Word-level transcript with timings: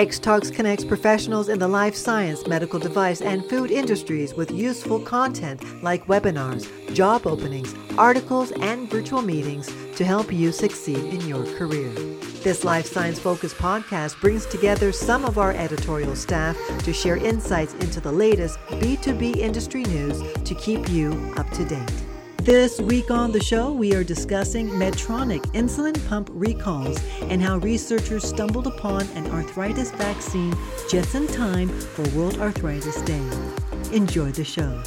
X-Talks 0.00 0.50
connects 0.50 0.82
professionals 0.82 1.50
in 1.50 1.58
the 1.58 1.68
life 1.68 1.94
science, 1.94 2.46
medical 2.46 2.78
device, 2.78 3.20
and 3.20 3.44
food 3.50 3.70
industries 3.70 4.32
with 4.32 4.50
useful 4.50 4.98
content 4.98 5.62
like 5.82 6.06
webinars, 6.06 6.64
job 6.94 7.26
openings, 7.26 7.74
articles, 7.98 8.50
and 8.62 8.88
virtual 8.90 9.20
meetings 9.20 9.70
to 9.96 10.04
help 10.06 10.32
you 10.32 10.52
succeed 10.52 10.96
in 10.96 11.20
your 11.28 11.44
career. 11.58 11.90
This 12.42 12.64
Life 12.64 12.86
Science 12.86 13.18
Focus 13.18 13.52
podcast 13.52 14.18
brings 14.22 14.46
together 14.46 14.90
some 14.90 15.26
of 15.26 15.36
our 15.36 15.52
editorial 15.52 16.16
staff 16.16 16.56
to 16.78 16.94
share 16.94 17.18
insights 17.18 17.74
into 17.74 18.00
the 18.00 18.10
latest 18.10 18.58
B2B 18.80 19.36
industry 19.36 19.82
news 19.82 20.22
to 20.44 20.54
keep 20.54 20.88
you 20.88 21.12
up 21.36 21.50
to 21.50 21.64
date. 21.66 22.09
This 22.44 22.80
week 22.80 23.10
on 23.10 23.32
the 23.32 23.42
show, 23.42 23.70
we 23.70 23.94
are 23.94 24.02
discussing 24.02 24.70
Medtronic 24.70 25.42
insulin 25.52 26.08
pump 26.08 26.30
recalls 26.32 26.98
and 27.24 27.42
how 27.42 27.58
researchers 27.58 28.26
stumbled 28.26 28.66
upon 28.66 29.02
an 29.08 29.30
arthritis 29.30 29.90
vaccine 29.90 30.56
just 30.88 31.14
in 31.14 31.26
time 31.26 31.68
for 31.68 32.08
World 32.16 32.38
Arthritis 32.38 33.02
Day. 33.02 33.22
Enjoy 33.92 34.30
the 34.30 34.42
show. 34.42 34.82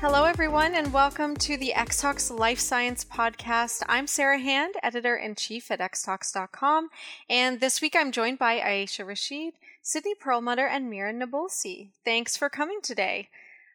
Hello, 0.00 0.26
everyone, 0.26 0.76
and 0.76 0.92
welcome 0.92 1.34
to 1.38 1.56
the 1.56 1.72
X-Talks 1.74 2.30
Life 2.30 2.60
Science 2.60 3.04
Podcast. 3.04 3.82
I'm 3.88 4.06
Sarah 4.06 4.38
Hand, 4.38 4.76
editor 4.80 5.16
in 5.16 5.34
chief 5.34 5.72
at 5.72 5.80
xtalks.com, 5.80 6.88
and 7.28 7.58
this 7.58 7.82
week 7.82 7.96
I'm 7.96 8.12
joined 8.12 8.38
by 8.38 8.60
Aisha 8.60 9.04
Rashid, 9.04 9.54
Sydney 9.82 10.14
Perlmutter, 10.14 10.68
and 10.68 10.88
Mira 10.88 11.12
Nabulsi. 11.12 11.88
Thanks 12.04 12.36
for 12.36 12.48
coming 12.48 12.78
today. 12.80 13.28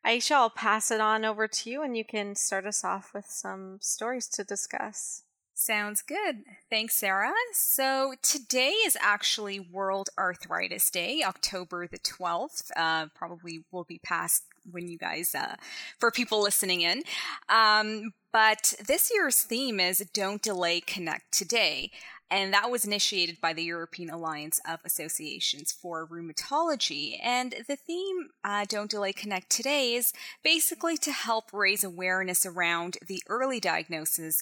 Aisha, 0.06 0.34
I'll 0.34 0.50
pass 0.52 0.92
it 0.92 1.02
on 1.02 1.26
over 1.26 1.48
to 1.48 1.70
you 1.70 1.82
and 1.82 1.98
you 1.98 2.06
can 2.06 2.36
start 2.36 2.66
us 2.66 2.84
off 2.84 3.12
with 3.14 3.26
some 3.26 3.80
stories 3.82 4.28
to 4.30 4.44
discuss. 4.44 5.24
Sounds 5.58 6.02
good. 6.02 6.44
Thanks, 6.70 6.96
Sarah. 6.96 7.32
So 7.54 8.14
today 8.22 8.74
is 8.86 8.98
actually 9.02 9.60
World 9.60 10.10
Arthritis 10.18 10.92
Day, 10.92 11.24
October 11.26 11.88
the 11.88 11.98
12th. 11.98 12.72
Uh, 12.76 13.08
probably 13.16 13.64
will 13.72 13.86
be 13.86 14.00
past 14.04 14.44
when 14.70 14.90
you 14.90 14.98
guys, 14.98 15.34
uh, 15.34 15.56
for 15.98 16.12
people 16.12 16.44
listening 16.44 16.82
in. 16.82 17.04
Um, 17.48 18.12
but 18.34 18.74
this 18.86 19.10
year's 19.14 19.44
theme 19.44 19.80
is 19.80 20.06
Don't 20.14 20.42
Delay 20.42 20.82
Connect 20.82 21.32
Today 21.32 21.90
and 22.32 22.54
that 22.54 22.72
was 22.72 22.86
initiated 22.86 23.40
by 23.40 23.54
the 23.54 23.64
European 23.64 24.10
Alliance 24.10 24.60
of 24.68 24.80
Associations 24.84 25.72
for 25.72 26.08
Rheumatology. 26.08 27.20
And 27.22 27.54
the 27.68 27.76
theme, 27.76 28.30
uh, 28.44 28.66
Don't 28.68 28.90
Delay 28.90 29.14
Connect 29.14 29.50
today, 29.50 29.94
is 29.94 30.12
basically 30.44 30.98
to 30.98 31.12
help 31.12 31.54
raise 31.54 31.84
awareness 31.84 32.46
around 32.46 32.98
the 33.06 33.22
early 33.28 33.60
diagnosis 33.60 34.42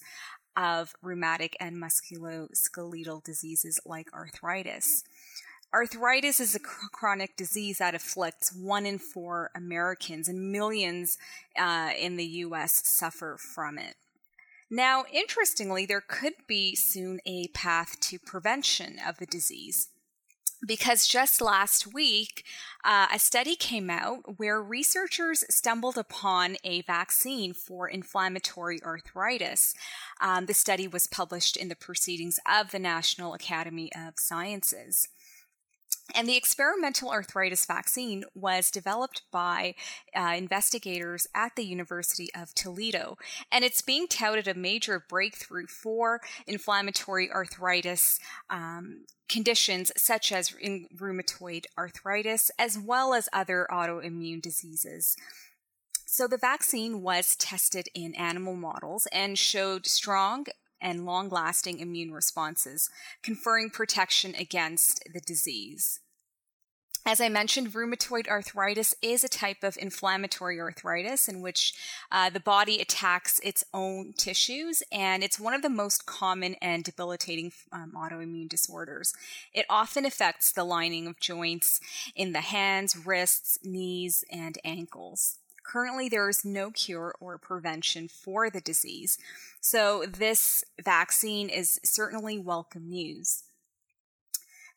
of 0.56 0.94
rheumatic 1.02 1.58
and 1.60 1.82
musculoskeletal 1.82 3.24
diseases 3.24 3.80
like 3.86 4.14
arthritis. 4.14 5.04
Arthritis 5.74 6.40
is 6.40 6.54
a 6.54 6.60
chronic 6.60 7.36
disease 7.36 7.80
that 7.80 7.96
afflicts 7.96 8.54
one 8.54 8.86
in 8.86 9.00
four 9.00 9.50
Americans, 9.56 10.28
and 10.28 10.52
millions 10.52 11.18
uh, 11.58 11.90
in 12.00 12.16
the 12.16 12.26
US 12.26 12.88
suffer 12.88 13.38
from 13.40 13.80
it. 13.80 13.96
Now, 14.76 15.04
interestingly, 15.14 15.86
there 15.86 16.02
could 16.02 16.34
be 16.48 16.76
soon 16.76 17.20
a 17.28 17.48
path 17.50 18.00
to 18.00 18.18
prevention 18.18 18.98
of 19.08 19.20
the 19.20 19.28
disease. 19.28 19.90
Because 20.66 21.06
just 21.06 21.42
last 21.42 21.94
week, 21.94 22.44
uh, 22.84 23.06
a 23.14 23.20
study 23.20 23.56
came 23.56 23.92
out 23.92 24.40
where 24.40 24.60
researchers 24.60 25.44
stumbled 25.48 25.96
upon 25.96 26.56
a 26.64 26.82
vaccine 26.82 27.54
for 27.54 27.88
inflammatory 27.88 28.82
arthritis. 28.82 29.76
Um, 30.20 30.48
the 30.48 30.56
study 30.56 30.88
was 30.88 31.06
published 31.06 31.56
in 31.56 31.70
the 31.70 31.76
Proceedings 31.76 32.40
of 32.52 32.72
the 32.72 32.80
National 32.80 33.36
Academy 33.36 33.92
of 33.96 34.16
Sciences. 34.18 35.08
And 36.14 36.28
the 36.28 36.36
experimental 36.36 37.10
arthritis 37.10 37.66
vaccine 37.66 38.26
was 38.36 38.70
developed 38.70 39.24
by 39.32 39.76
uh, 40.16 40.34
investigators 40.38 41.28
at 41.34 41.56
the 41.56 41.64
University 41.64 42.30
of 42.36 42.54
Toledo. 42.54 43.18
And 43.52 43.64
it's 43.64 43.82
being 43.82 44.08
touted 44.08 44.48
a 44.48 44.54
major 44.54 45.04
breakthrough 45.08 45.68
for 45.68 46.20
inflammatory 46.46 47.32
arthritis 47.32 48.20
um, 48.50 49.06
conditions 49.30 49.92
such 49.96 50.32
as 50.32 50.52
rheumatoid 50.52 51.66
arthritis, 51.78 52.52
as 52.60 52.78
well 52.78 53.14
as 53.14 53.30
other 53.32 53.66
autoimmune 53.72 54.42
diseases. 54.42 55.16
So 56.06 56.28
the 56.28 56.38
vaccine 56.38 57.02
was 57.02 57.36
tested 57.36 57.88
in 57.96 58.14
animal 58.14 58.56
models 58.56 59.08
and 59.12 59.40
showed 59.40 59.88
strong 59.88 60.46
and 60.84 61.06
long 61.06 61.30
lasting 61.30 61.80
immune 61.80 62.12
responses, 62.12 62.90
conferring 63.24 63.72
protection 63.72 64.36
against 64.36 65.04
the 65.12 65.22
disease. 65.22 66.02
As 67.06 67.20
I 67.20 67.28
mentioned, 67.28 67.74
rheumatoid 67.74 68.30
arthritis 68.30 68.96
is 69.02 69.26
a 69.26 69.30
type 69.30 69.62
of 69.62 69.78
inflammatory 69.78 70.58
arthritis 70.62 71.28
in 71.28 71.42
which 71.42 71.74
uh, 72.10 72.30
the 72.30 72.40
body 72.40 72.80
attacks 72.80 73.40
its 73.40 73.66
own 73.74 74.14
tissues, 74.18 74.82
and 74.90 75.22
it's 75.22 75.38
one 75.38 75.54
of 75.54 75.62
the 75.62 75.70
most 75.70 76.06
common 76.06 76.56
and 76.62 76.82
debilitating 76.82 77.52
um, 77.74 77.92
autoimmune 77.94 78.48
disorders. 78.48 79.14
It 79.54 79.66
often 79.70 80.06
affects 80.06 80.54
the 80.54 80.64
lining 80.64 81.08
of 81.08 81.20
joints 81.20 81.82
in 82.16 82.32
the 82.32 82.40
hands, 82.40 82.96
wrists, 82.96 83.60
knees, 83.66 84.24
and 84.32 84.58
ankles. 84.64 85.40
Currently, 85.64 86.10
there 86.10 86.30
is 86.30 86.46
no 86.46 86.72
cure 86.72 87.16
or 87.20 87.38
prevention 87.38 88.08
for 88.08 88.50
the 88.50 88.62
disease, 88.62 89.18
so 89.62 90.04
this 90.08 90.64
vaccine 90.84 91.50
is 91.50 91.80
certainly 91.84 92.38
welcome 92.38 92.90
news. 92.90 93.44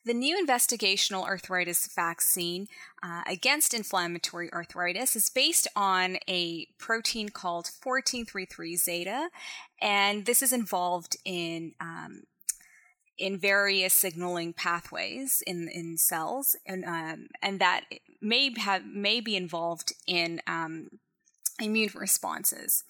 The 0.07 0.13
new 0.13 0.41
investigational 0.41 1.25
arthritis 1.25 1.93
vaccine 1.93 2.67
uh, 3.03 3.23
against 3.27 3.73
inflammatory 3.73 4.49
arthritis 4.53 5.17
is 5.17 5.29
based 5.29 5.67
on 5.75 6.17
a 6.29 6.67
protein 6.77 7.27
called 7.27 7.69
1433 7.83 8.77
zeta, 8.77 9.29
and 9.81 10.25
this 10.25 10.41
is 10.41 10.53
involved 10.53 11.17
in 11.25 11.73
um, 11.81 12.21
in 13.17 13.37
various 13.37 13.93
signaling 13.93 14.53
pathways 14.53 15.41
in 15.45 15.67
in 15.69 15.97
cells, 15.97 16.55
and 16.65 16.85
um, 16.85 17.27
and 17.41 17.59
that 17.59 17.85
may 18.21 18.51
have 18.57 18.85
may 18.85 19.19
be 19.19 19.35
involved 19.35 19.93
in 20.05 20.41
um, 20.47 20.89
immune 21.59 21.91
responses. 21.95 22.83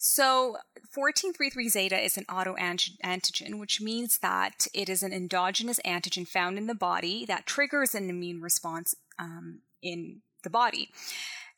So 0.00 0.58
1433 0.94 1.68
zeta 1.68 1.98
is 1.98 2.16
an 2.16 2.24
autoantigen, 2.26 3.58
which 3.58 3.80
means 3.80 4.18
that 4.18 4.68
it 4.72 4.88
is 4.88 5.02
an 5.02 5.12
endogenous 5.12 5.80
antigen 5.84 6.26
found 6.26 6.56
in 6.56 6.68
the 6.68 6.74
body 6.74 7.24
that 7.26 7.46
triggers 7.46 7.96
an 7.96 8.08
immune 8.08 8.40
response 8.40 8.94
um, 9.18 9.60
in 9.82 10.22
the 10.44 10.50
body. 10.50 10.90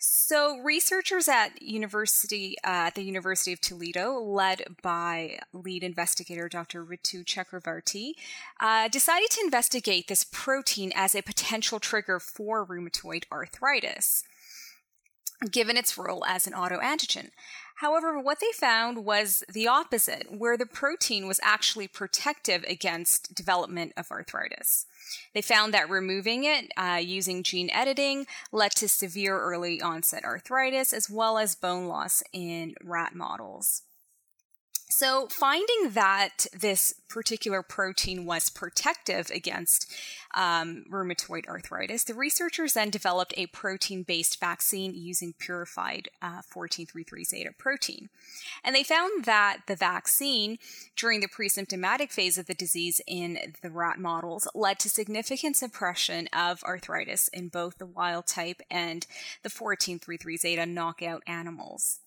So, 0.03 0.57
researchers 0.61 1.29
at 1.29 1.61
University 1.61 2.57
uh, 2.65 2.89
at 2.89 2.95
the 2.95 3.03
University 3.03 3.53
of 3.53 3.61
Toledo, 3.61 4.19
led 4.19 4.63
by 4.81 5.41
lead 5.53 5.85
investigator 5.85 6.49
Dr. 6.49 6.83
Ritu 6.83 7.23
Chakravarti, 7.23 8.13
uh, 8.61 8.89
decided 8.89 9.29
to 9.33 9.43
investigate 9.45 10.09
this 10.09 10.25
protein 10.25 10.91
as 10.95 11.15
a 11.15 11.21
potential 11.21 11.79
trigger 11.79 12.19
for 12.19 12.65
rheumatoid 12.65 13.25
arthritis, 13.31 14.25
given 15.51 15.77
its 15.77 15.99
role 15.99 16.25
as 16.25 16.47
an 16.47 16.55
autoantigen. 16.55 17.29
However, 17.81 18.19
what 18.19 18.41
they 18.41 18.53
found 18.53 19.07
was 19.07 19.43
the 19.51 19.67
opposite, 19.67 20.31
where 20.31 20.59
the 20.59 20.67
protein 20.67 21.27
was 21.27 21.41
actually 21.43 21.89
protective 21.89 22.63
against 22.69 23.35
development 23.35 23.95
of 23.97 24.11
arthritis. 24.11 24.85
They 25.33 25.41
found 25.41 25.73
that 25.73 25.89
removing 25.89 26.45
it 26.45 26.71
uh, 26.77 27.01
using 27.03 27.43
gene 27.43 27.71
editing 27.71 28.27
led 28.53 28.73
to 28.73 28.87
severe 28.87 29.41
early 29.41 29.81
onset 29.81 30.27
arthritis 30.27 30.93
as 30.93 31.09
well 31.09 31.39
as 31.39 31.55
bone 31.55 31.87
loss 31.87 32.23
in 32.35 32.75
rat 32.85 33.15
models. 33.15 33.81
So, 35.01 35.29
finding 35.29 35.93
that 35.93 36.47
this 36.53 36.93
particular 37.09 37.63
protein 37.63 38.27
was 38.27 38.51
protective 38.51 39.31
against 39.31 39.91
um, 40.35 40.85
rheumatoid 40.91 41.49
arthritis, 41.49 42.05
the 42.05 42.13
researchers 42.13 42.75
then 42.75 42.91
developed 42.91 43.33
a 43.39 43.47
protein 43.47 44.03
based 44.03 44.39
vaccine 44.39 44.93
using 44.95 45.33
purified 45.39 46.11
uh, 46.21 46.45
1433 46.53 47.25
zeta 47.25 47.51
protein. 47.57 48.11
And 48.63 48.77
they 48.77 48.83
found 48.83 49.25
that 49.25 49.61
the 49.67 49.75
vaccine, 49.75 50.59
during 50.97 51.21
the 51.21 51.29
pre-symptomatic 51.29 52.13
phase 52.13 52.37
of 52.37 52.45
the 52.45 52.53
disease 52.53 53.01
in 53.07 53.55
the 53.63 53.71
rat 53.71 53.99
models, 53.99 54.49
led 54.55 54.79
to 54.81 54.91
significant 54.91 55.57
suppression 55.57 56.29
of 56.35 56.63
arthritis 56.65 57.29
in 57.29 57.49
both 57.49 57.79
the 57.79 57.87
wild 57.87 58.27
type 58.27 58.61
and 58.71 59.07
the 59.43 59.49
1433 59.49 60.37
zeta 60.37 60.67
knockout 60.67 61.23
animals. 61.27 62.01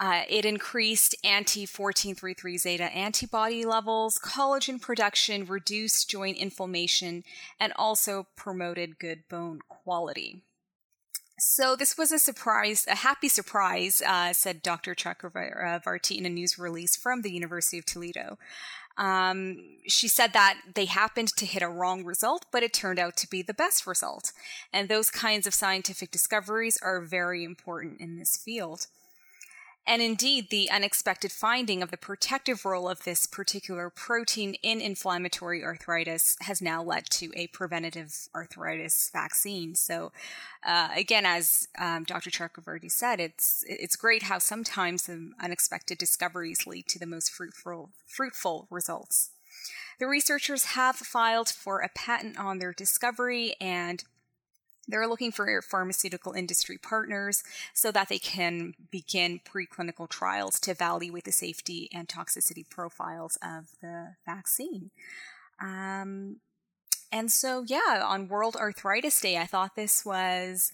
Uh, 0.00 0.22
it 0.30 0.46
increased 0.46 1.14
anti 1.22 1.62
1433 1.62 2.56
zeta 2.56 2.84
antibody 2.84 3.66
levels, 3.66 4.18
collagen 4.18 4.80
production, 4.80 5.44
reduced 5.44 6.08
joint 6.08 6.38
inflammation, 6.38 7.22
and 7.60 7.70
also 7.76 8.26
promoted 8.34 8.98
good 8.98 9.28
bone 9.28 9.60
quality. 9.68 10.42
So 11.38 11.76
this 11.76 11.98
was 11.98 12.12
a 12.12 12.18
surprise, 12.18 12.86
a 12.88 12.96
happy 12.96 13.28
surprise, 13.28 14.02
uh, 14.06 14.32
said 14.32 14.62
Dr. 14.62 14.94
Chakravarti 14.94 16.16
in 16.16 16.26
a 16.26 16.30
news 16.30 16.58
release 16.58 16.96
from 16.96 17.20
the 17.22 17.32
University 17.32 17.78
of 17.78 17.84
Toledo. 17.84 18.38
Um, 18.96 19.56
she 19.86 20.08
said 20.08 20.32
that 20.34 20.60
they 20.74 20.84
happened 20.84 21.28
to 21.36 21.46
hit 21.46 21.62
a 21.62 21.68
wrong 21.68 22.04
result, 22.04 22.44
but 22.52 22.62
it 22.62 22.74
turned 22.74 22.98
out 22.98 23.16
to 23.18 23.30
be 23.30 23.40
the 23.40 23.54
best 23.54 23.86
result. 23.86 24.32
And 24.72 24.88
those 24.88 25.10
kinds 25.10 25.46
of 25.46 25.54
scientific 25.54 26.10
discoveries 26.10 26.78
are 26.82 27.00
very 27.00 27.44
important 27.44 28.00
in 28.00 28.18
this 28.18 28.36
field. 28.36 28.86
And 29.86 30.02
indeed, 30.02 30.50
the 30.50 30.70
unexpected 30.70 31.32
finding 31.32 31.82
of 31.82 31.90
the 31.90 31.96
protective 31.96 32.64
role 32.64 32.88
of 32.88 33.02
this 33.04 33.26
particular 33.26 33.90
protein 33.90 34.54
in 34.62 34.80
inflammatory 34.80 35.64
arthritis 35.64 36.36
has 36.42 36.62
now 36.62 36.82
led 36.82 37.06
to 37.10 37.32
a 37.34 37.48
preventative 37.48 38.28
arthritis 38.34 39.10
vaccine. 39.12 39.74
So, 39.74 40.12
uh, 40.64 40.90
again, 40.94 41.26
as 41.26 41.66
um, 41.78 42.04
Dr. 42.04 42.30
Chakravarti 42.30 42.90
said, 42.90 43.20
it's 43.20 43.64
it's 43.66 43.96
great 43.96 44.24
how 44.24 44.38
sometimes 44.38 45.04
the 45.04 45.32
unexpected 45.42 45.98
discoveries 45.98 46.66
lead 46.66 46.86
to 46.88 46.98
the 46.98 47.06
most 47.06 47.32
fruitful 47.32 47.90
fruitful 48.06 48.68
results. 48.70 49.30
The 49.98 50.06
researchers 50.06 50.64
have 50.76 50.96
filed 50.96 51.48
for 51.48 51.80
a 51.80 51.88
patent 51.88 52.38
on 52.38 52.58
their 52.58 52.72
discovery 52.72 53.54
and 53.60 54.04
they're 54.90 55.08
looking 55.08 55.32
for 55.32 55.62
pharmaceutical 55.62 56.32
industry 56.32 56.78
partners 56.78 57.42
so 57.74 57.90
that 57.92 58.08
they 58.08 58.18
can 58.18 58.74
begin 58.90 59.40
preclinical 59.40 60.08
trials 60.08 60.58
to 60.60 60.70
evaluate 60.70 61.24
the 61.24 61.32
safety 61.32 61.88
and 61.92 62.08
toxicity 62.08 62.68
profiles 62.68 63.38
of 63.42 63.66
the 63.80 64.14
vaccine. 64.26 64.90
Um, 65.60 66.36
and 67.12 67.30
so, 67.30 67.64
yeah, 67.66 68.04
on 68.04 68.28
World 68.28 68.56
Arthritis 68.56 69.20
Day, 69.20 69.36
I 69.36 69.46
thought 69.46 69.74
this 69.74 70.04
was 70.04 70.72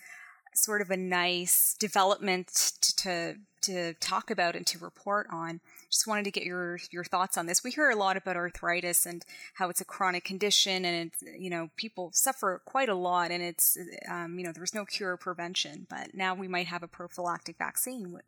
sort 0.57 0.81
of 0.81 0.91
a 0.91 0.97
nice 0.97 1.75
development 1.79 2.73
to, 2.81 2.97
to, 2.97 3.35
to 3.63 3.95
talk 3.95 4.31
about 4.31 4.57
and 4.57 4.67
to 4.67 4.79
report 4.79 5.27
on 5.31 5.61
just 5.91 6.07
wanted 6.07 6.25
to 6.25 6.31
get 6.31 6.45
your 6.45 6.79
your 6.91 7.05
thoughts 7.05 7.39
on 7.39 7.47
this. 7.47 7.65
We 7.65 7.71
hear 7.71 7.91
a 7.91 7.97
lot 7.97 8.17
about 8.17 8.37
arthritis 8.37 9.07
and 9.07 9.25
how 9.55 9.69
it's 9.69 9.81
a 9.81 9.85
chronic 9.85 10.25
condition, 10.25 10.85
and 10.85 11.11
it's 11.11 11.23
you 11.39 11.51
know 11.51 11.71
people 11.77 12.11
suffer 12.13 12.61
quite 12.65 12.89
a 12.89 12.95
lot, 12.95 13.31
and 13.31 13.43
it's 13.43 13.79
um, 14.11 14.39
you 14.39 14.45
know 14.45 14.53
there's 14.53 14.75
no 14.75 14.85
cure 14.85 15.13
or 15.13 15.17
prevention, 15.17 15.87
but 15.89 16.15
now 16.15 16.35
we 16.35 16.49
might 16.49 16.67
have 16.67 16.83
a 16.83 16.89
prophylactic 16.89 17.57
vaccine, 17.59 18.19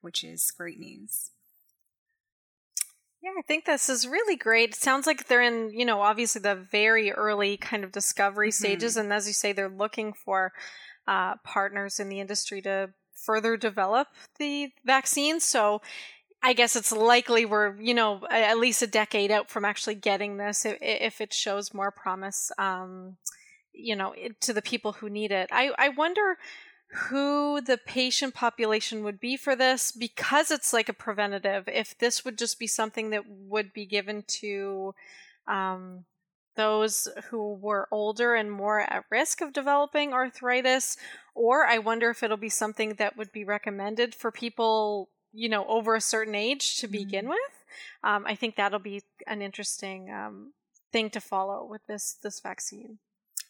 which 0.00 0.24
is 0.24 0.50
great 0.50 0.78
news. 0.78 1.30
Yeah, 3.22 3.32
I 3.38 3.42
think 3.42 3.66
this 3.66 3.90
is 3.90 4.08
really 4.08 4.36
great. 4.36 4.70
It 4.70 4.76
sounds 4.76 5.06
like 5.06 5.28
they're 5.28 5.42
in, 5.42 5.78
you 5.78 5.84
know, 5.84 6.00
obviously 6.00 6.40
the 6.40 6.54
very 6.54 7.12
early 7.12 7.58
kind 7.58 7.84
of 7.84 7.92
discovery 7.92 8.48
mm-hmm. 8.48 8.64
stages. 8.64 8.96
And 8.96 9.12
as 9.12 9.26
you 9.26 9.34
say, 9.34 9.52
they're 9.52 9.68
looking 9.68 10.14
for 10.14 10.54
uh, 11.10 11.34
partners 11.42 11.98
in 11.98 12.08
the 12.08 12.20
industry 12.20 12.62
to 12.62 12.88
further 13.12 13.56
develop 13.56 14.06
the 14.38 14.70
vaccine. 14.84 15.40
So 15.40 15.82
I 16.40 16.52
guess 16.52 16.76
it's 16.76 16.92
likely 16.92 17.44
we're, 17.44 17.74
you 17.80 17.94
know, 17.94 18.22
at 18.30 18.58
least 18.58 18.80
a 18.80 18.86
decade 18.86 19.32
out 19.32 19.50
from 19.50 19.64
actually 19.64 19.96
getting 19.96 20.36
this 20.36 20.64
if 20.64 21.20
it 21.20 21.34
shows 21.34 21.74
more 21.74 21.90
promise, 21.90 22.52
um, 22.58 23.16
you 23.72 23.96
know, 23.96 24.14
to 24.40 24.52
the 24.52 24.62
people 24.62 24.92
who 24.92 25.10
need 25.10 25.32
it. 25.32 25.50
I, 25.52 25.72
I 25.76 25.88
wonder 25.88 26.38
who 26.92 27.60
the 27.60 27.78
patient 27.78 28.34
population 28.34 29.02
would 29.02 29.18
be 29.18 29.36
for 29.36 29.56
this 29.56 29.90
because 29.90 30.52
it's 30.52 30.72
like 30.72 30.88
a 30.88 30.94
preventative. 30.94 31.64
If 31.66 31.98
this 31.98 32.24
would 32.24 32.38
just 32.38 32.58
be 32.58 32.68
something 32.68 33.10
that 33.10 33.24
would 33.28 33.72
be 33.72 33.84
given 33.84 34.22
to 34.40 34.94
um, 35.48 36.04
those 36.60 37.08
who 37.30 37.54
were 37.54 37.88
older 37.90 38.34
and 38.34 38.52
more 38.52 38.80
at 38.80 39.04
risk 39.10 39.40
of 39.40 39.54
developing 39.54 40.12
arthritis, 40.12 40.98
or 41.34 41.64
I 41.64 41.78
wonder 41.78 42.10
if 42.10 42.22
it'll 42.22 42.36
be 42.36 42.50
something 42.50 42.94
that 42.98 43.16
would 43.16 43.32
be 43.32 43.44
recommended 43.44 44.14
for 44.14 44.30
people 44.30 45.08
you 45.32 45.48
know 45.48 45.64
over 45.66 45.94
a 45.94 46.00
certain 46.00 46.34
age 46.34 46.76
to 46.78 46.86
begin 46.88 47.24
mm-hmm. 47.24 47.30
with. 47.30 47.54
Um, 48.02 48.24
i 48.26 48.34
think 48.34 48.56
that'll 48.56 48.78
be 48.78 49.02
an 49.26 49.40
interesting 49.42 50.10
um, 50.10 50.52
thing 50.92 51.08
to 51.10 51.20
follow 51.20 51.64
with 51.64 51.86
this 51.86 52.18
this 52.22 52.40
vaccine. 52.40 52.98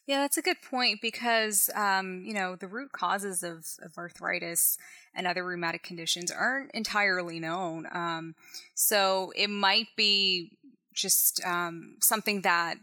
Yeah 0.06 0.20
that's 0.20 0.38
a 0.38 0.42
good 0.42 0.62
point 0.62 1.00
because 1.02 1.68
um, 1.74 2.22
you 2.24 2.34
know 2.34 2.54
the 2.54 2.68
root 2.68 2.92
causes 2.92 3.42
of, 3.42 3.66
of 3.82 3.98
arthritis 3.98 4.78
and 5.16 5.26
other 5.26 5.44
rheumatic 5.44 5.82
conditions 5.82 6.30
aren't 6.30 6.70
entirely 6.72 7.40
known. 7.40 7.86
Um, 7.92 8.34
so 8.74 9.32
it 9.34 9.50
might 9.50 9.88
be 9.96 10.52
just 10.94 11.40
um, 11.44 11.96
something 12.00 12.42
that 12.42 12.76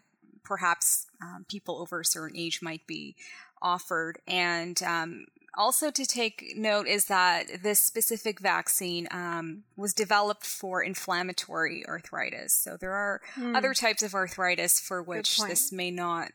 perhaps 0.47 1.07
um, 1.21 1.45
people 1.47 1.79
over 1.79 1.99
a 1.99 2.05
certain 2.05 2.37
age 2.37 2.61
might 2.61 2.85
be 2.87 3.15
offered 3.61 4.19
and 4.27 4.81
um, 4.83 5.25
also, 5.57 5.89
to 5.89 6.05
take 6.05 6.53
note 6.55 6.87
is 6.87 7.05
that 7.05 7.63
this 7.63 7.79
specific 7.79 8.39
vaccine 8.39 9.07
um, 9.09 9.63
was 9.75 9.91
developed 9.91 10.45
for 10.45 10.83
inflammatory 10.83 11.83
arthritis. 11.87 12.53
So 12.53 12.77
there 12.79 12.93
are 12.93 13.21
mm. 13.35 13.57
other 13.57 13.73
types 13.73 14.03
of 14.03 14.13
arthritis 14.13 14.79
for 14.79 15.01
which 15.01 15.39
this 15.39 15.71
may 15.71 15.89
not, 15.89 16.29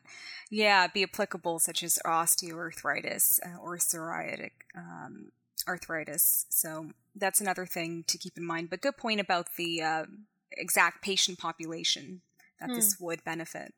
yeah, 0.50 0.88
be 0.88 1.04
applicable, 1.04 1.60
such 1.60 1.84
as 1.84 2.00
osteoarthritis 2.04 3.38
uh, 3.46 3.58
or 3.62 3.76
psoriatic 3.78 4.50
um, 4.76 5.30
arthritis. 5.68 6.46
So 6.48 6.90
that's 7.14 7.40
another 7.40 7.64
thing 7.64 8.04
to 8.08 8.18
keep 8.18 8.36
in 8.36 8.44
mind. 8.44 8.70
But 8.70 8.80
good 8.80 8.96
point 8.96 9.20
about 9.20 9.54
the 9.56 9.82
uh, 9.82 10.04
exact 10.50 11.00
patient 11.00 11.38
population 11.38 12.22
that 12.58 12.70
mm. 12.70 12.74
this 12.74 12.96
would 12.98 13.22
benefit. 13.22 13.72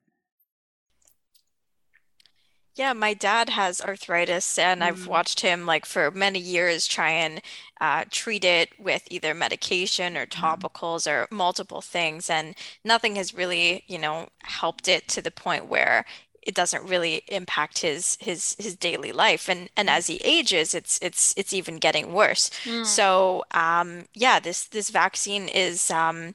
Yeah, 2.77 2.93
my 2.93 3.15
dad 3.15 3.51
has 3.51 3.81
arthritis, 3.81 4.59
and 4.59 4.83
I've 4.83 5.05
mm. 5.05 5.07
watched 5.07 5.41
him 5.41 5.65
like 5.65 5.87
for 5.87 6.11
many 6.11 6.41
years 6.41 6.89
try 6.89 7.11
and 7.11 7.41
uh, 7.81 8.05
treat 8.11 8.45
it 8.45 8.71
with 8.81 9.07
either 9.11 9.33
medication 9.33 10.17
or 10.17 10.27
mm. 10.27 10.31
topicals 10.31 11.09
or 11.11 11.29
multiple 11.31 11.81
things, 11.81 12.29
and 12.29 12.57
nothing 12.85 13.15
has 13.15 13.33
really, 13.33 13.85
you 13.87 13.99
know, 13.99 14.29
helped 14.43 14.89
it 14.89 15.07
to 15.09 15.23
the 15.23 15.31
point 15.31 15.67
where 15.67 16.05
it 16.43 16.55
doesn't 16.55 16.89
really 16.89 17.23
impact 17.29 17.79
his 17.79 18.19
his 18.21 18.55
his 18.59 18.77
daily 18.77 19.13
life 19.13 19.49
and 19.49 19.71
and 19.77 19.89
as 19.89 20.09
he 20.09 20.17
ages 20.25 20.75
it's 20.75 20.99
it's 21.01 21.33
it's 21.39 21.55
even 21.55 21.79
getting 21.79 22.13
worse 22.13 22.51
mm. 22.65 22.85
so 22.85 23.43
um 23.53 24.05
yeah 24.15 24.39
this 24.39 24.67
this 24.67 24.91
vaccine 24.91 25.49
is 25.49 25.91
um 25.91 26.35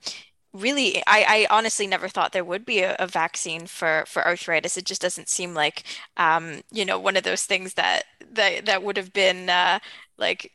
really 0.54 0.98
I, 1.06 1.48
I 1.50 1.56
honestly 1.56 1.86
never 1.88 2.08
thought 2.08 2.32
there 2.32 2.44
would 2.44 2.66
be 2.66 2.80
a, 2.80 2.96
a, 3.00 3.08
vaccine 3.08 3.68
for 3.68 4.04
for 4.08 4.26
arthritis 4.26 4.78
it 4.78 4.86
just 4.86 5.02
doesn't 5.02 5.30
seem 5.30 5.54
like 5.54 5.84
um 6.18 6.62
you 6.72 6.86
know 6.86 7.00
one 7.00 7.18
of 7.18 7.24
those 7.24 7.46
things 7.46 7.76
that 7.76 8.04
that 8.32 8.66
that 8.66 8.84
would 8.84 8.98
have 8.98 9.14
been 9.14 9.50
uh 9.50 9.80
like 10.18 10.52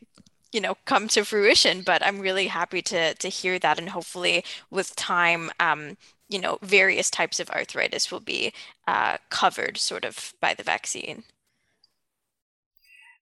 you 0.51 0.59
know 0.59 0.75
come 0.85 1.07
to 1.07 1.23
fruition 1.23 1.81
but 1.81 2.05
i'm 2.05 2.19
really 2.19 2.47
happy 2.47 2.81
to 2.81 3.13
to 3.15 3.29
hear 3.29 3.57
that 3.57 3.79
and 3.79 3.89
hopefully 3.89 4.43
with 4.69 4.95
time 4.95 5.49
um 5.59 5.97
you 6.29 6.39
know 6.39 6.57
various 6.61 7.09
types 7.09 7.39
of 7.39 7.49
arthritis 7.51 8.11
will 8.11 8.19
be 8.19 8.51
uh 8.87 9.17
covered 9.29 9.77
sort 9.77 10.03
of 10.03 10.33
by 10.41 10.53
the 10.53 10.63
vaccine 10.63 11.23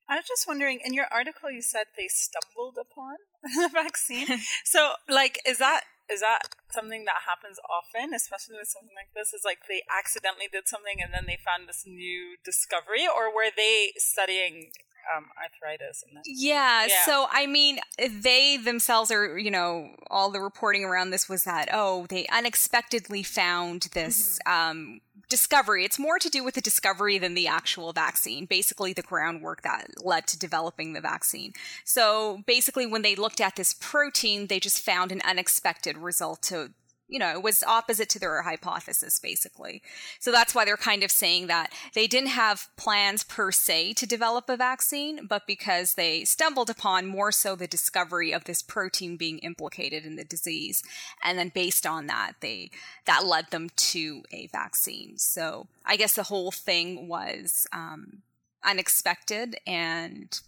I 0.09 0.17
was 0.17 0.25
just 0.27 0.47
wondering, 0.47 0.79
in 0.83 0.93
your 0.93 1.05
article, 1.11 1.49
you 1.49 1.61
said 1.61 1.85
they 1.97 2.09
stumbled 2.09 2.77
upon 2.79 3.15
the 3.43 3.69
vaccine. 3.73 4.41
so, 4.65 4.91
like, 5.09 5.39
is 5.45 5.59
that 5.59 5.83
is 6.13 6.21
that 6.21 6.53
something 6.69 7.09
that 7.09 7.25
happens 7.25 7.57
often, 7.65 8.13
especially 8.13 8.61
with 8.61 8.69
something 8.69 8.93
like 8.93 9.09
this? 9.17 9.33
Is 9.33 9.41
like 9.41 9.65
they 9.65 9.81
accidentally 9.89 10.47
did 10.47 10.69
something 10.69 11.01
and 11.01 11.09
then 11.09 11.25
they 11.25 11.41
found 11.41 11.65
this 11.65 11.83
new 11.89 12.37
discovery, 12.45 13.09
or 13.09 13.33
were 13.33 13.49
they 13.49 13.97
studying 13.97 14.69
um, 15.15 15.25
arthritis. 15.41 16.03
Yeah, 16.25 16.85
yeah, 16.85 17.05
So 17.05 17.27
I 17.31 17.47
mean, 17.47 17.79
they 17.97 18.57
themselves 18.57 19.11
are, 19.11 19.37
you 19.37 19.51
know, 19.51 19.89
all 20.09 20.31
the 20.31 20.41
reporting 20.41 20.83
around 20.83 21.11
this 21.11 21.27
was 21.27 21.43
that 21.43 21.69
oh, 21.71 22.05
they 22.07 22.27
unexpectedly 22.27 23.23
found 23.23 23.89
this 23.93 24.39
mm-hmm. 24.45 24.71
um, 24.71 25.01
discovery. 25.29 25.85
It's 25.85 25.99
more 25.99 26.19
to 26.19 26.29
do 26.29 26.43
with 26.43 26.55
the 26.55 26.61
discovery 26.61 27.17
than 27.17 27.33
the 27.33 27.47
actual 27.47 27.91
vaccine. 27.93 28.45
Basically, 28.45 28.93
the 28.93 29.01
groundwork 29.01 29.61
that 29.63 30.03
led 30.03 30.27
to 30.27 30.39
developing 30.39 30.93
the 30.93 31.01
vaccine. 31.01 31.53
So 31.83 32.43
basically, 32.45 32.85
when 32.85 33.01
they 33.01 33.15
looked 33.15 33.41
at 33.41 33.55
this 33.55 33.73
protein, 33.73 34.47
they 34.47 34.59
just 34.59 34.79
found 34.79 35.11
an 35.11 35.21
unexpected 35.25 35.97
result 35.97 36.41
to 36.43 36.71
you 37.13 37.19
know, 37.19 37.39
was 37.39 37.61
opposite 37.61 38.09
to 38.09 38.17
their 38.17 38.41
hypothesis, 38.41 39.19
basically. 39.19 39.83
So 40.19 40.31
that's 40.31 40.55
why 40.55 40.65
they're 40.65 40.75
kind 40.75 41.03
of 41.03 41.11
saying 41.11 41.45
that 41.45 41.71
they 41.93 42.07
didn't 42.07 42.29
have 42.29 42.67
plans 42.75 43.23
per 43.23 43.51
se 43.51 43.93
to 43.93 44.07
develop 44.07 44.49
a 44.49 44.57
vaccine, 44.57 45.27
but 45.27 45.45
because 45.45 45.93
they 45.93 46.25
stumbled 46.25 46.71
upon 46.71 47.05
more 47.05 47.31
so 47.31 47.55
the 47.55 47.67
discovery 47.67 48.33
of 48.33 48.45
this 48.45 48.63
protein 48.63 49.15
being 49.15 49.37
implicated 49.37 50.05
in 50.05 50.15
the 50.15 50.23
disease. 50.23 50.81
And 51.23 51.37
then 51.37 51.51
based 51.53 51.85
on 51.85 52.07
that, 52.07 52.33
they, 52.39 52.71
that 53.05 53.23
led 53.23 53.51
them 53.51 53.69
to 53.75 54.23
a 54.31 54.47
vaccine. 54.47 55.19
So 55.19 55.67
I 55.85 55.97
guess 55.97 56.15
the 56.15 56.23
whole 56.23 56.49
thing 56.49 57.07
was, 57.07 57.67
um, 57.71 58.23
unexpected 58.63 59.57
and 59.67 60.39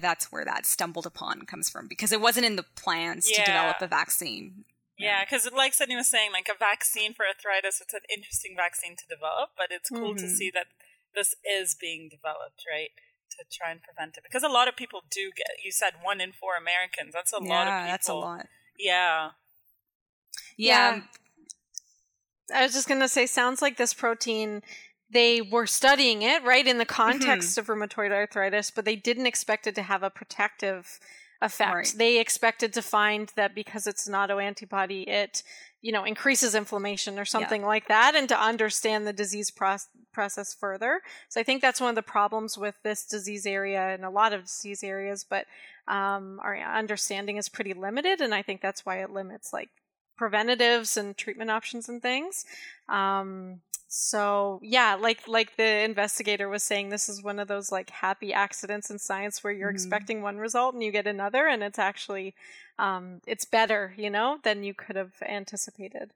that's 0.00 0.30
where 0.30 0.44
that 0.44 0.64
stumbled 0.64 1.06
upon 1.06 1.42
comes 1.42 1.68
from 1.68 1.88
because 1.88 2.12
it 2.12 2.20
wasn't 2.20 2.46
in 2.46 2.56
the 2.56 2.64
plans 2.76 3.28
yeah. 3.30 3.38
to 3.38 3.50
develop 3.50 3.76
a 3.80 3.86
vaccine 3.86 4.64
yeah, 4.98 5.24
because 5.24 5.48
like 5.54 5.74
Sydney 5.74 5.96
was 5.96 6.08
saying, 6.08 6.32
like 6.32 6.48
a 6.48 6.58
vaccine 6.58 7.14
for 7.14 7.24
arthritis, 7.26 7.80
it's 7.80 7.94
an 7.94 8.00
interesting 8.12 8.54
vaccine 8.56 8.96
to 8.96 9.06
develop, 9.08 9.50
but 9.56 9.68
it's 9.70 9.90
cool 9.90 10.14
mm-hmm. 10.14 10.26
to 10.26 10.28
see 10.28 10.50
that 10.52 10.66
this 11.14 11.34
is 11.48 11.74
being 11.74 12.08
developed, 12.08 12.64
right? 12.70 12.90
To 13.30 13.44
try 13.50 13.70
and 13.70 13.80
prevent 13.82 14.16
it. 14.16 14.24
Because 14.24 14.42
a 14.42 14.48
lot 14.48 14.68
of 14.68 14.76
people 14.76 15.02
do 15.10 15.30
get, 15.36 15.46
you 15.64 15.70
said 15.70 15.92
one 16.02 16.20
in 16.20 16.32
four 16.32 16.56
Americans. 16.56 17.12
That's 17.12 17.32
a 17.32 17.38
yeah, 17.42 17.48
lot 17.48 17.68
of 17.68 17.74
people. 17.74 17.90
that's 17.90 18.08
a 18.08 18.14
lot. 18.14 18.46
Yeah. 18.78 19.30
Yeah. 20.56 20.96
yeah. 20.96 21.00
I 22.54 22.62
was 22.64 22.72
just 22.72 22.88
going 22.88 23.00
to 23.00 23.08
say, 23.08 23.26
sounds 23.26 23.62
like 23.62 23.76
this 23.76 23.94
protein, 23.94 24.62
they 25.10 25.40
were 25.40 25.66
studying 25.66 26.22
it, 26.22 26.42
right, 26.44 26.66
in 26.66 26.78
the 26.78 26.84
context 26.84 27.56
mm-hmm. 27.56 27.60
of 27.60 27.78
rheumatoid 27.78 28.10
arthritis, 28.10 28.70
but 28.70 28.84
they 28.84 28.96
didn't 28.96 29.26
expect 29.26 29.66
it 29.66 29.74
to 29.74 29.82
have 29.82 30.02
a 30.02 30.10
protective 30.10 30.98
effect. 31.40 31.74
Right. 31.74 31.94
They 31.96 32.20
expected 32.20 32.72
to 32.74 32.82
find 32.82 33.32
that 33.36 33.54
because 33.54 33.86
it's 33.86 34.06
an 34.06 34.14
autoantibody, 34.14 35.06
it 35.06 35.42
you 35.80 35.92
know 35.92 36.04
increases 36.04 36.54
inflammation 36.54 37.18
or 37.18 37.24
something 37.24 37.60
yeah. 37.60 37.66
like 37.66 37.88
that 37.88 38.14
and 38.16 38.28
to 38.28 38.40
understand 38.40 39.06
the 39.06 39.12
disease 39.12 39.50
process 39.50 40.54
further 40.58 41.00
so 41.28 41.40
i 41.40 41.44
think 41.44 41.62
that's 41.62 41.80
one 41.80 41.90
of 41.90 41.94
the 41.94 42.02
problems 42.02 42.58
with 42.58 42.74
this 42.82 43.06
disease 43.06 43.46
area 43.46 43.94
and 43.94 44.04
a 44.04 44.10
lot 44.10 44.32
of 44.32 44.42
disease 44.42 44.82
areas 44.82 45.24
but 45.28 45.46
um, 45.86 46.38
our 46.42 46.56
understanding 46.56 47.36
is 47.36 47.48
pretty 47.48 47.74
limited 47.74 48.20
and 48.20 48.34
i 48.34 48.42
think 48.42 48.60
that's 48.60 48.84
why 48.84 49.02
it 49.02 49.10
limits 49.10 49.52
like 49.52 49.68
preventatives 50.16 50.96
and 50.96 51.16
treatment 51.16 51.50
options 51.50 51.88
and 51.88 52.02
things 52.02 52.44
um, 52.88 53.60
so 53.90 54.60
yeah 54.62 54.94
like 54.94 55.26
like 55.26 55.56
the 55.56 55.82
investigator 55.82 56.46
was 56.46 56.62
saying 56.62 56.90
this 56.90 57.08
is 57.08 57.22
one 57.22 57.38
of 57.38 57.48
those 57.48 57.72
like 57.72 57.88
happy 57.88 58.34
accidents 58.34 58.90
in 58.90 58.98
science 58.98 59.42
where 59.42 59.52
you're 59.52 59.70
mm-hmm. 59.70 59.76
expecting 59.76 60.20
one 60.20 60.36
result 60.36 60.74
and 60.74 60.82
you 60.82 60.92
get 60.92 61.06
another 61.06 61.46
and 61.46 61.62
it's 61.62 61.78
actually 61.78 62.34
um, 62.78 63.20
it's 63.26 63.46
better 63.46 63.94
you 63.96 64.10
know 64.10 64.38
than 64.44 64.62
you 64.62 64.74
could 64.74 64.94
have 64.94 65.14
anticipated 65.26 66.10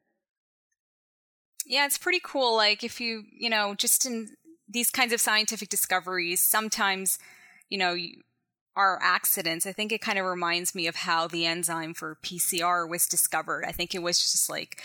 yeah 1.67 1.87
it's 1.87 1.97
pretty 1.97 2.21
cool 2.23 2.55
like 2.55 2.85
if 2.85 3.01
you 3.01 3.23
you 3.33 3.49
know 3.49 3.75
just 3.75 4.05
in 4.05 4.29
these 4.69 4.91
kinds 4.91 5.15
of 5.15 5.21
scientific 5.21 5.71
discoveries 5.71 6.43
sometimes 6.43 7.19
you 7.71 7.79
know 7.79 7.95
you, 7.95 8.21
are 8.77 8.99
accidents 9.03 9.67
i 9.67 9.73
think 9.73 9.93
it 9.93 10.01
kind 10.03 10.19
of 10.19 10.27
reminds 10.27 10.75
me 10.75 10.87
of 10.87 10.97
how 10.97 11.27
the 11.27 11.47
enzyme 11.47 11.95
for 11.95 12.19
pcr 12.23 12.89
was 12.89 13.07
discovered 13.07 13.65
i 13.67 13.73
think 13.73 13.95
it 13.95 14.03
was 14.03 14.19
just 14.19 14.51
like 14.51 14.81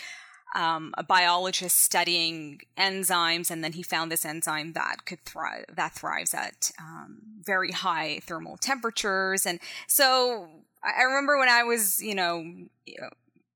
um, 0.54 0.94
a 0.96 1.02
biologist 1.02 1.78
studying 1.78 2.60
enzymes, 2.76 3.50
and 3.50 3.62
then 3.62 3.72
he 3.72 3.82
found 3.82 4.10
this 4.10 4.24
enzyme 4.24 4.72
that 4.72 5.04
could 5.04 5.24
thrive 5.24 5.64
that 5.74 5.94
thrives 5.94 6.34
at 6.34 6.70
um, 6.78 7.18
very 7.42 7.72
high 7.72 8.20
thermal 8.22 8.56
temperatures. 8.56 9.46
And 9.46 9.60
so 9.86 10.48
I 10.82 11.02
remember 11.02 11.38
when 11.38 11.48
I 11.48 11.62
was, 11.64 12.00
you 12.00 12.14
know, 12.14 12.44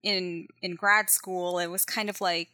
in 0.03 0.49
in 0.61 0.75
grad 0.75 1.09
school, 1.09 1.59
it 1.59 1.69
was 1.69 1.85
kind 1.85 2.11
of 2.11 2.21
like 2.21 2.49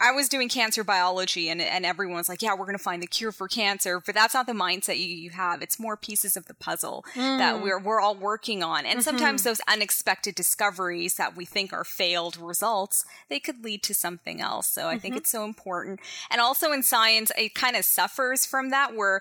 I 0.00 0.12
was 0.12 0.28
doing 0.28 0.48
cancer 0.48 0.84
biology 0.84 1.48
and, 1.48 1.60
and 1.60 1.84
everyone 1.84 2.16
was 2.16 2.28
like, 2.28 2.40
yeah, 2.40 2.52
we're 2.52 2.66
going 2.66 2.78
to 2.78 2.82
find 2.82 3.02
the 3.02 3.06
cure 3.06 3.32
for 3.32 3.48
cancer. 3.48 4.00
But 4.04 4.14
that's 4.14 4.34
not 4.34 4.46
the 4.46 4.52
mindset 4.52 4.98
you, 4.98 5.06
you 5.06 5.30
have. 5.30 5.60
It's 5.60 5.80
more 5.80 5.96
pieces 5.96 6.36
of 6.36 6.46
the 6.46 6.54
puzzle 6.54 7.04
mm. 7.14 7.38
that 7.38 7.60
we're, 7.62 7.80
we're 7.80 8.00
all 8.00 8.14
working 8.14 8.62
on. 8.62 8.86
And 8.86 9.00
mm-hmm. 9.00 9.00
sometimes 9.00 9.42
those 9.42 9.60
unexpected 9.68 10.36
discoveries 10.36 11.14
that 11.14 11.36
we 11.36 11.44
think 11.44 11.72
are 11.72 11.84
failed 11.84 12.36
results, 12.36 13.04
they 13.28 13.40
could 13.40 13.64
lead 13.64 13.82
to 13.84 13.94
something 13.94 14.40
else. 14.40 14.68
So 14.68 14.86
I 14.86 14.92
mm-hmm. 14.92 15.00
think 15.00 15.16
it's 15.16 15.30
so 15.30 15.44
important. 15.44 16.00
And 16.30 16.40
also 16.40 16.70
in 16.70 16.84
science, 16.84 17.32
it 17.36 17.54
kind 17.54 17.76
of 17.76 17.84
suffers 17.84 18.46
from 18.46 18.70
that 18.70 18.94
where 18.94 19.20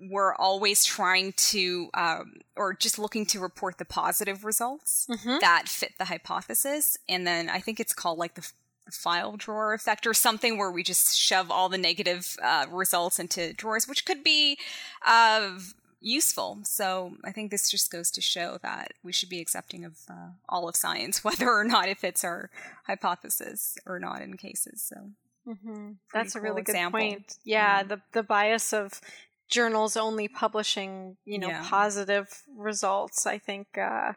we're 0.00 0.34
always 0.34 0.84
trying 0.84 1.32
to 1.32 1.90
um, 1.94 2.34
or 2.54 2.74
just 2.74 2.98
looking 2.98 3.26
to 3.26 3.40
report 3.40 3.78
the 3.78 3.84
positive 3.84 4.44
results 4.44 5.06
mm-hmm. 5.10 5.38
that 5.40 5.68
fit 5.68 5.92
the 5.98 6.04
hypothesis 6.04 6.96
and 7.08 7.26
then 7.26 7.50
i 7.50 7.58
think 7.58 7.80
it's 7.80 7.92
called 7.92 8.16
like 8.16 8.34
the 8.34 8.52
file 8.90 9.36
drawer 9.36 9.74
effect 9.74 10.06
or 10.06 10.14
something 10.14 10.58
where 10.58 10.70
we 10.70 10.82
just 10.82 11.16
shove 11.16 11.50
all 11.50 11.68
the 11.68 11.78
negative 11.78 12.36
uh, 12.42 12.66
results 12.70 13.18
into 13.18 13.52
drawers, 13.52 13.86
which 13.86 14.04
could 14.04 14.22
be 14.22 14.58
uh, 15.04 15.58
useful. 16.00 16.58
So 16.62 17.14
I 17.24 17.32
think 17.32 17.50
this 17.50 17.70
just 17.70 17.90
goes 17.90 18.10
to 18.12 18.20
show 18.20 18.58
that 18.62 18.92
we 19.02 19.12
should 19.12 19.28
be 19.28 19.40
accepting 19.40 19.84
of 19.84 19.98
uh, 20.08 20.30
all 20.48 20.68
of 20.68 20.76
science, 20.76 21.24
whether 21.24 21.50
or 21.50 21.64
not 21.64 21.88
it 21.88 21.98
fits 21.98 22.24
our 22.24 22.50
hypothesis 22.86 23.76
or 23.86 23.98
not 23.98 24.22
in 24.22 24.36
cases. 24.36 24.82
So 24.82 24.96
mm-hmm. 25.46 25.92
that's 26.12 26.34
cool 26.34 26.40
a 26.40 26.42
really 26.42 26.60
example. 26.60 27.00
good 27.00 27.10
point. 27.10 27.36
Yeah, 27.44 27.82
the 27.82 28.00
the 28.12 28.22
bias 28.22 28.72
of 28.72 29.00
journals 29.48 29.96
only 29.96 30.28
publishing 30.28 31.16
you 31.24 31.38
know 31.38 31.48
yeah. 31.48 31.64
positive 31.64 32.42
results. 32.56 33.26
I 33.26 33.38
think 33.38 33.66
uh, 33.78 34.12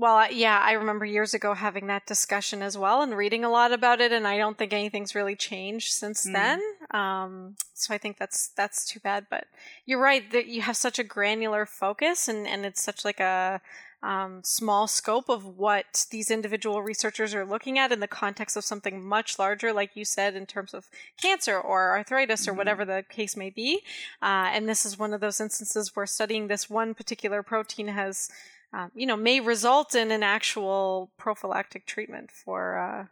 well, 0.00 0.32
yeah, 0.32 0.58
I 0.64 0.72
remember 0.72 1.04
years 1.04 1.34
ago 1.34 1.52
having 1.52 1.86
that 1.88 2.06
discussion 2.06 2.62
as 2.62 2.78
well 2.78 3.02
and 3.02 3.14
reading 3.14 3.44
a 3.44 3.50
lot 3.50 3.70
about 3.70 4.00
it, 4.00 4.12
and 4.12 4.26
I 4.26 4.38
don't 4.38 4.56
think 4.56 4.72
anything's 4.72 5.14
really 5.14 5.36
changed 5.36 5.92
since 5.92 6.26
mm. 6.26 6.32
then. 6.32 6.60
Um, 6.90 7.56
so 7.74 7.92
I 7.92 7.98
think 7.98 8.16
that's 8.16 8.48
that's 8.56 8.86
too 8.86 8.98
bad. 9.00 9.26
But 9.28 9.44
you're 9.84 10.00
right 10.00 10.30
that 10.32 10.46
you 10.46 10.62
have 10.62 10.78
such 10.78 10.98
a 10.98 11.04
granular 11.04 11.66
focus, 11.66 12.28
and 12.28 12.46
and 12.46 12.64
it's 12.64 12.82
such 12.82 13.04
like 13.04 13.20
a 13.20 13.60
um, 14.02 14.40
small 14.42 14.86
scope 14.88 15.28
of 15.28 15.44
what 15.44 16.06
these 16.10 16.30
individual 16.30 16.80
researchers 16.80 17.34
are 17.34 17.44
looking 17.44 17.78
at 17.78 17.92
in 17.92 18.00
the 18.00 18.08
context 18.08 18.56
of 18.56 18.64
something 18.64 19.04
much 19.04 19.38
larger, 19.38 19.70
like 19.70 19.94
you 19.94 20.06
said, 20.06 20.34
in 20.34 20.46
terms 20.46 20.72
of 20.72 20.88
cancer 21.20 21.60
or 21.60 21.90
arthritis 21.90 22.48
or 22.48 22.52
mm-hmm. 22.52 22.58
whatever 22.58 22.86
the 22.86 23.04
case 23.10 23.36
may 23.36 23.50
be. 23.50 23.82
Uh, 24.22 24.48
and 24.54 24.66
this 24.66 24.86
is 24.86 24.98
one 24.98 25.12
of 25.12 25.20
those 25.20 25.42
instances 25.42 25.94
where 25.94 26.06
studying 26.06 26.48
this 26.48 26.70
one 26.70 26.94
particular 26.94 27.42
protein 27.42 27.88
has 27.88 28.30
um, 28.72 28.90
you 28.94 29.06
know, 29.06 29.16
may 29.16 29.40
result 29.40 29.94
in 29.94 30.10
an 30.10 30.22
actual 30.22 31.10
prophylactic 31.18 31.86
treatment 31.86 32.30
for 32.30 32.78
uh, 32.78 33.06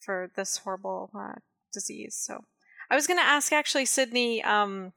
for 0.00 0.30
this 0.36 0.58
horrible 0.58 1.10
uh, 1.18 1.34
disease. 1.72 2.14
So, 2.16 2.44
I 2.90 2.94
was 2.96 3.06
going 3.06 3.18
to 3.18 3.26
ask 3.26 3.52
actually, 3.52 3.86
Sydney, 3.86 4.42
um, 4.44 4.92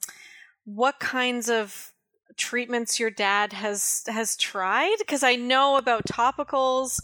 what 0.66 1.00
kinds 1.00 1.50
of 1.50 1.94
treatments 2.38 3.00
your 3.00 3.12
dad 3.12 3.54
has 3.54 4.04
has 4.08 4.38
tried? 4.38 4.96
Because 5.00 5.24
I 5.24 5.36
know 5.36 5.78
about 5.78 6.06
topicals. 6.06 7.01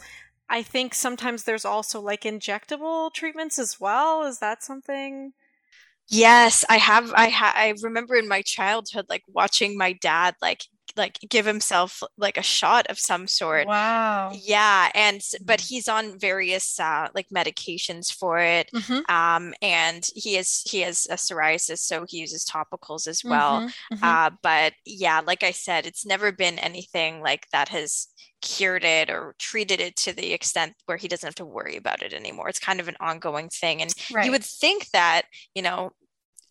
I 0.49 0.61
think 0.63 0.93
sometimes 0.93 1.43
there's 1.43 1.65
also 1.65 1.99
like 2.01 2.21
injectable 2.23 3.11
treatments 3.13 3.59
as 3.59 3.79
well. 3.79 4.23
Is 4.23 4.39
that 4.39 4.63
something? 4.63 5.33
Yes, 6.07 6.63
I 6.69 6.77
have. 6.77 7.11
I 7.15 7.29
ha- 7.29 7.53
I 7.55 7.73
remember 7.81 8.15
in 8.15 8.27
my 8.27 8.41
childhood, 8.43 9.05
like 9.09 9.23
watching 9.27 9.77
my 9.77 9.93
dad 9.93 10.35
like 10.41 10.65
like 10.95 11.19
give 11.29 11.45
himself 11.45 12.01
like 12.17 12.37
a 12.37 12.43
shot 12.43 12.87
of 12.89 12.99
some 12.99 13.27
sort. 13.27 13.67
Wow. 13.67 14.31
Yeah, 14.33 14.89
and 14.93 15.21
but 15.43 15.59
mm. 15.59 15.67
he's 15.67 15.87
on 15.87 16.19
various 16.19 16.79
uh, 16.79 17.09
like 17.13 17.29
medications 17.29 18.11
for 18.11 18.39
it. 18.39 18.69
Mm-hmm. 18.73 19.11
Um, 19.13 19.53
and 19.61 20.07
he 20.15 20.37
is 20.37 20.63
he 20.69 20.81
has 20.81 21.07
a 21.09 21.15
psoriasis, 21.15 21.79
so 21.79 22.05
he 22.07 22.19
uses 22.19 22.45
topicals 22.45 23.07
as 23.07 23.23
well. 23.23 23.61
Mm-hmm. 23.61 23.95
Mm-hmm. 23.95 24.03
Uh, 24.03 24.29
but 24.41 24.73
yeah, 24.85 25.21
like 25.25 25.43
I 25.43 25.51
said, 25.51 25.85
it's 25.85 26.05
never 26.05 26.31
been 26.31 26.59
anything 26.59 27.21
like 27.21 27.47
that 27.51 27.69
has 27.69 28.07
cured 28.41 28.83
it 28.83 29.09
or 29.09 29.35
treated 29.39 29.81
it 29.81 29.95
to 29.95 30.13
the 30.13 30.31
extent 30.31 30.73
where 30.85 30.97
he 30.97 31.07
doesn't 31.07 31.27
have 31.27 31.35
to 31.35 31.45
worry 31.45 31.77
about 31.77 32.03
it 32.03 32.13
anymore. 32.13 32.47
It's 32.47 32.59
kind 32.59 32.79
of 32.79 32.87
an 32.87 32.97
ongoing 32.99 33.49
thing. 33.49 33.81
And 33.81 33.93
right. 34.13 34.25
you 34.25 34.31
would 34.31 34.43
think 34.43 34.89
that, 34.91 35.23
you 35.55 35.63
know, 35.63 35.91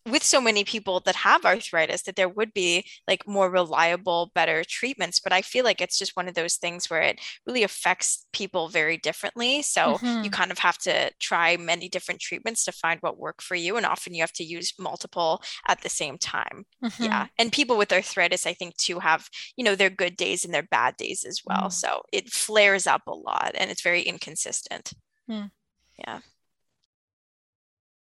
with 0.09 0.23
so 0.23 0.39
many 0.39 0.63
people 0.63 0.99
that 1.01 1.15
have 1.15 1.45
arthritis 1.45 2.03
that 2.03 2.15
there 2.15 2.29
would 2.29 2.53
be 2.53 2.85
like 3.07 3.27
more 3.27 3.49
reliable 3.49 4.31
better 4.35 4.63
treatments 4.63 5.19
but 5.19 5.33
i 5.33 5.41
feel 5.41 5.63
like 5.63 5.81
it's 5.81 5.97
just 5.97 6.15
one 6.15 6.27
of 6.27 6.35
those 6.35 6.55
things 6.55 6.89
where 6.89 7.01
it 7.01 7.19
really 7.45 7.63
affects 7.63 8.27
people 8.31 8.67
very 8.69 8.97
differently 8.97 9.61
so 9.61 9.95
mm-hmm. 9.95 10.23
you 10.23 10.29
kind 10.29 10.51
of 10.51 10.59
have 10.59 10.77
to 10.77 11.11
try 11.19 11.57
many 11.57 11.89
different 11.89 12.21
treatments 12.21 12.63
to 12.63 12.71
find 12.71 12.99
what 13.01 13.17
work 13.17 13.41
for 13.41 13.55
you 13.55 13.77
and 13.77 13.85
often 13.85 14.13
you 14.13 14.21
have 14.21 14.33
to 14.33 14.43
use 14.43 14.73
multiple 14.79 15.41
at 15.67 15.81
the 15.81 15.89
same 15.89 16.17
time 16.17 16.65
mm-hmm. 16.83 17.03
yeah 17.03 17.27
and 17.39 17.51
people 17.51 17.77
with 17.77 17.91
arthritis 17.91 18.45
i 18.45 18.53
think 18.53 18.75
too 18.77 18.99
have 18.99 19.29
you 19.55 19.63
know 19.63 19.75
their 19.75 19.89
good 19.89 20.15
days 20.15 20.45
and 20.45 20.53
their 20.53 20.63
bad 20.63 20.95
days 20.97 21.23
as 21.23 21.41
well 21.45 21.67
mm. 21.67 21.73
so 21.73 22.01
it 22.11 22.29
flares 22.29 22.85
up 22.87 23.01
a 23.07 23.13
lot 23.13 23.51
and 23.55 23.71
it's 23.71 23.81
very 23.81 24.01
inconsistent 24.01 24.93
mm. 25.29 25.49
yeah 25.97 26.19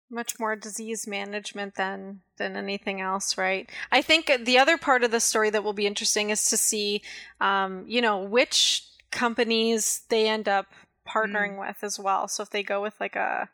much 0.10 0.40
more 0.40 0.56
disease 0.56 1.08
management 1.08 1.76
than 1.76 2.22
than 2.38 2.56
anything 2.56 3.02
else 3.02 3.38
right 3.38 3.70
i 3.92 4.02
think 4.02 4.32
the 4.44 4.58
other 4.58 4.78
part 4.78 5.04
of 5.04 5.12
the 5.12 5.20
story 5.20 5.50
that 5.50 5.64
will 5.64 5.74
be 5.74 5.88
interesting 5.88 6.30
is 6.30 6.50
to 6.50 6.58
see 6.58 7.02
um, 7.42 7.84
you 7.88 8.02
know 8.02 8.20
which 8.20 8.86
companies 9.12 10.02
they 10.10 10.28
end 10.28 10.48
up 10.48 10.68
partnering 11.08 11.56
mm. 11.56 11.68
with 11.68 11.84
as 11.84 12.00
well 12.00 12.28
so 12.28 12.44
if 12.44 12.50
they 12.50 12.64
go 12.64 12.82
with 12.82 12.96
like 13.00 13.16
a 13.16 13.50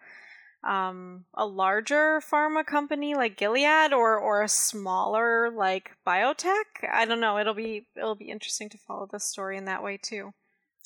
um, 0.63 1.25
a 1.35 1.45
larger 1.45 2.19
pharma 2.19 2.65
company 2.65 3.13
like 3.13 3.37
Gilead 3.37 3.93
or 3.93 4.17
or 4.17 4.41
a 4.41 4.49
smaller 4.49 5.51
like 5.51 5.91
biotech 6.05 6.63
i 6.91 7.05
don't 7.05 7.19
know 7.19 7.37
it'll 7.37 7.53
be 7.53 7.85
it'll 7.95 8.15
be 8.15 8.31
interesting 8.31 8.69
to 8.69 8.77
follow 8.77 9.07
this 9.11 9.23
story 9.23 9.57
in 9.57 9.65
that 9.65 9.83
way 9.83 9.97
too 9.97 10.33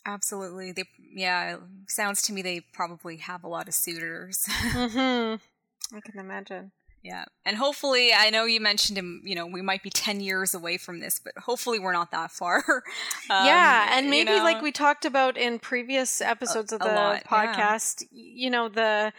Absolutely. 0.06 0.72
They 0.72 0.84
yeah, 1.12 1.58
sounds 1.88 2.22
to 2.24 2.34
me 2.34 2.42
they 2.42 2.62
probably 2.62 3.18
have 3.18 3.44
a 3.44 3.48
lot 3.48 3.68
of 3.68 3.74
suitors. 3.74 4.46
mm-hmm. 4.50 5.36
I 5.94 6.02
can 6.02 6.20
imagine. 6.20 6.72
Yeah. 7.04 7.26
And 7.46 7.56
hopefully, 7.56 8.12
I 8.14 8.30
know 8.30 8.46
you 8.46 8.60
mentioned 8.60 8.98
him, 8.98 9.22
you 9.24 9.34
know, 9.36 9.46
we 9.46 9.62
might 9.62 9.84
be 9.84 9.90
10 9.90 10.20
years 10.20 10.54
away 10.54 10.78
from 10.78 11.00
this, 11.00 11.20
but 11.24 11.34
hopefully 11.38 11.80
we're 11.80 11.94
not 11.94 12.12
that 12.12 12.32
far. 12.32 12.64
um, 13.30 13.46
yeah. 13.46 13.98
And 13.98 14.10
maybe, 14.10 14.32
you 14.32 14.38
know, 14.38 14.44
like 14.44 14.62
we 14.62 14.72
talked 14.72 15.06
about 15.06 15.38
in 15.38 15.60
previous 15.60 16.20
episodes 16.20 16.74
a, 16.74 16.76
of 16.76 16.82
the 16.82 16.88
lot, 16.88 17.24
podcast, 17.24 18.04
yeah. 18.12 18.34
you 18.36 18.50
know, 18.50 18.68
the 18.68 19.14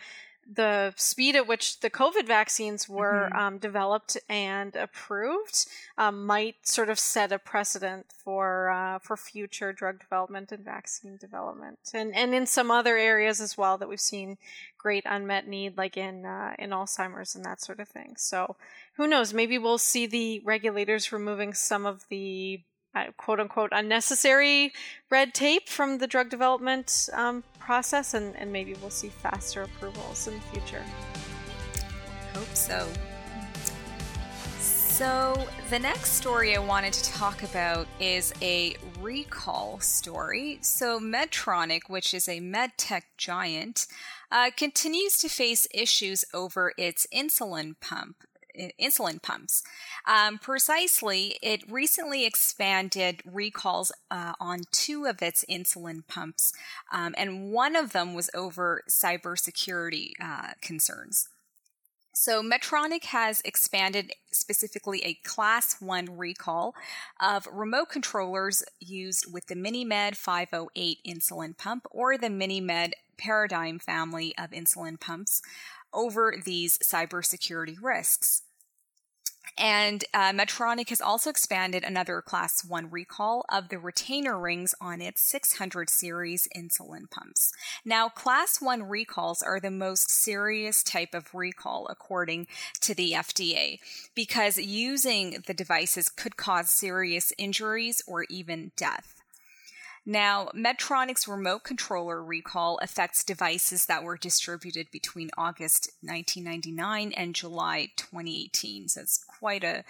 the 0.52 0.92
speed 0.96 1.36
at 1.36 1.46
which 1.46 1.78
the 1.78 1.90
COVID 1.90 2.26
vaccines 2.26 2.88
were 2.88 3.28
Mhm. 3.32 3.38
um, 3.38 3.58
developed 3.58 4.16
and 4.28 4.74
approved 4.74 5.66
um, 5.96 6.26
might 6.26 6.66
sort 6.66 6.88
of 6.88 6.98
set 6.98 7.30
a 7.30 7.38
precedent 7.38 8.06
for 8.12 8.70
uh, 8.70 8.98
for 8.98 9.16
future 9.16 9.72
drug 9.72 10.00
development 10.00 10.50
and 10.50 10.64
vaccine 10.64 11.16
development, 11.16 11.78
and 11.94 12.14
and 12.16 12.34
in 12.34 12.46
some 12.46 12.70
other 12.70 12.96
areas 12.96 13.40
as 13.40 13.56
well 13.56 13.78
that 13.78 13.88
we've 13.88 14.00
seen 14.00 14.38
great 14.76 15.04
unmet 15.06 15.46
need, 15.46 15.76
like 15.76 15.96
in 15.96 16.26
uh, 16.26 16.54
in 16.58 16.70
Alzheimer's 16.70 17.36
and 17.36 17.44
that 17.44 17.60
sort 17.60 17.78
of 17.78 17.88
thing. 17.88 18.16
So 18.16 18.56
who 18.94 19.06
knows? 19.06 19.32
Maybe 19.32 19.56
we'll 19.58 19.78
see 19.78 20.06
the 20.06 20.40
regulators 20.40 21.12
removing 21.12 21.54
some 21.54 21.86
of 21.86 22.08
the 22.08 22.60
quote 23.16 23.40
unquote 23.40 23.70
unnecessary 23.72 24.72
red 25.10 25.34
tape 25.34 25.68
from 25.68 25.98
the 25.98 26.06
drug 26.06 26.28
development 26.28 27.08
um, 27.12 27.42
process, 27.58 28.14
and, 28.14 28.36
and 28.36 28.52
maybe 28.52 28.74
we'll 28.80 28.90
see 28.90 29.08
faster 29.08 29.62
approvals 29.62 30.26
in 30.28 30.34
the 30.34 30.40
future. 30.58 30.84
Hope 32.34 32.54
so. 32.54 32.88
So, 35.00 35.48
the 35.70 35.78
next 35.78 36.12
story 36.12 36.54
I 36.54 36.58
wanted 36.58 36.92
to 36.92 37.12
talk 37.12 37.42
about 37.42 37.86
is 37.98 38.34
a 38.42 38.76
recall 39.00 39.80
story. 39.80 40.58
So, 40.60 41.00
Medtronic, 41.00 41.88
which 41.88 42.12
is 42.12 42.28
a 42.28 42.40
medtech 42.40 43.04
giant, 43.16 43.86
uh, 44.30 44.50
continues 44.54 45.16
to 45.18 45.30
face 45.30 45.66
issues 45.72 46.26
over 46.34 46.74
its 46.76 47.06
insulin 47.14 47.76
pump. 47.80 48.16
Insulin 48.80 49.22
pumps. 49.22 49.62
Um, 50.06 50.38
precisely, 50.38 51.36
it 51.42 51.70
recently 51.70 52.24
expanded 52.24 53.22
recalls 53.24 53.92
uh, 54.10 54.34
on 54.40 54.60
two 54.72 55.06
of 55.06 55.22
its 55.22 55.44
insulin 55.48 56.06
pumps, 56.06 56.52
um, 56.92 57.14
and 57.16 57.52
one 57.52 57.76
of 57.76 57.92
them 57.92 58.14
was 58.14 58.30
over 58.34 58.82
cybersecurity 58.88 60.12
uh, 60.22 60.52
concerns. 60.60 61.28
So, 62.12 62.42
Medtronic 62.42 63.04
has 63.04 63.40
expanded 63.44 64.12
specifically 64.32 65.02
a 65.04 65.14
class 65.26 65.76
1 65.80 66.18
recall 66.18 66.74
of 67.20 67.48
remote 67.50 67.88
controllers 67.88 68.62
used 68.78 69.32
with 69.32 69.46
the 69.46 69.54
MiniMed 69.54 70.16
508 70.16 70.98
insulin 71.06 71.56
pump 71.56 71.86
or 71.90 72.18
the 72.18 72.28
MiniMed 72.28 72.92
Paradigm 73.16 73.78
family 73.78 74.34
of 74.36 74.50
insulin 74.50 75.00
pumps 75.00 75.40
over 75.92 76.34
these 76.44 76.78
cybersecurity 76.78 77.76
risks. 77.80 78.42
And 79.60 80.04
uh, 80.14 80.32
Medtronic 80.32 80.88
has 80.88 81.02
also 81.02 81.28
expanded 81.28 81.84
another 81.84 82.22
Class 82.22 82.64
1 82.64 82.90
recall 82.90 83.44
of 83.50 83.68
the 83.68 83.78
retainer 83.78 84.38
rings 84.38 84.74
on 84.80 85.02
its 85.02 85.20
600 85.20 85.90
series 85.90 86.48
insulin 86.56 87.10
pumps. 87.10 87.52
Now, 87.84 88.08
Class 88.08 88.62
1 88.62 88.84
recalls 88.84 89.42
are 89.42 89.60
the 89.60 89.70
most 89.70 90.10
serious 90.10 90.82
type 90.82 91.12
of 91.12 91.34
recall, 91.34 91.86
according 91.90 92.46
to 92.80 92.94
the 92.94 93.12
FDA, 93.12 93.80
because 94.14 94.56
using 94.56 95.42
the 95.46 95.52
devices 95.52 96.08
could 96.08 96.38
cause 96.38 96.70
serious 96.70 97.30
injuries 97.36 98.02
or 98.06 98.24
even 98.30 98.72
death. 98.78 99.19
Now, 100.06 100.48
Medtronic's 100.54 101.28
remote 101.28 101.62
controller 101.62 102.22
recall 102.22 102.78
affects 102.82 103.22
devices 103.22 103.86
that 103.86 104.02
were 104.02 104.16
distributed 104.16 104.90
between 104.90 105.30
August 105.36 105.90
1999 106.00 107.12
and 107.12 107.34
July 107.34 107.92
2018, 107.96 108.88
so 108.88 109.02
it's 109.02 109.22
quite 109.22 109.62
a 109.62 109.84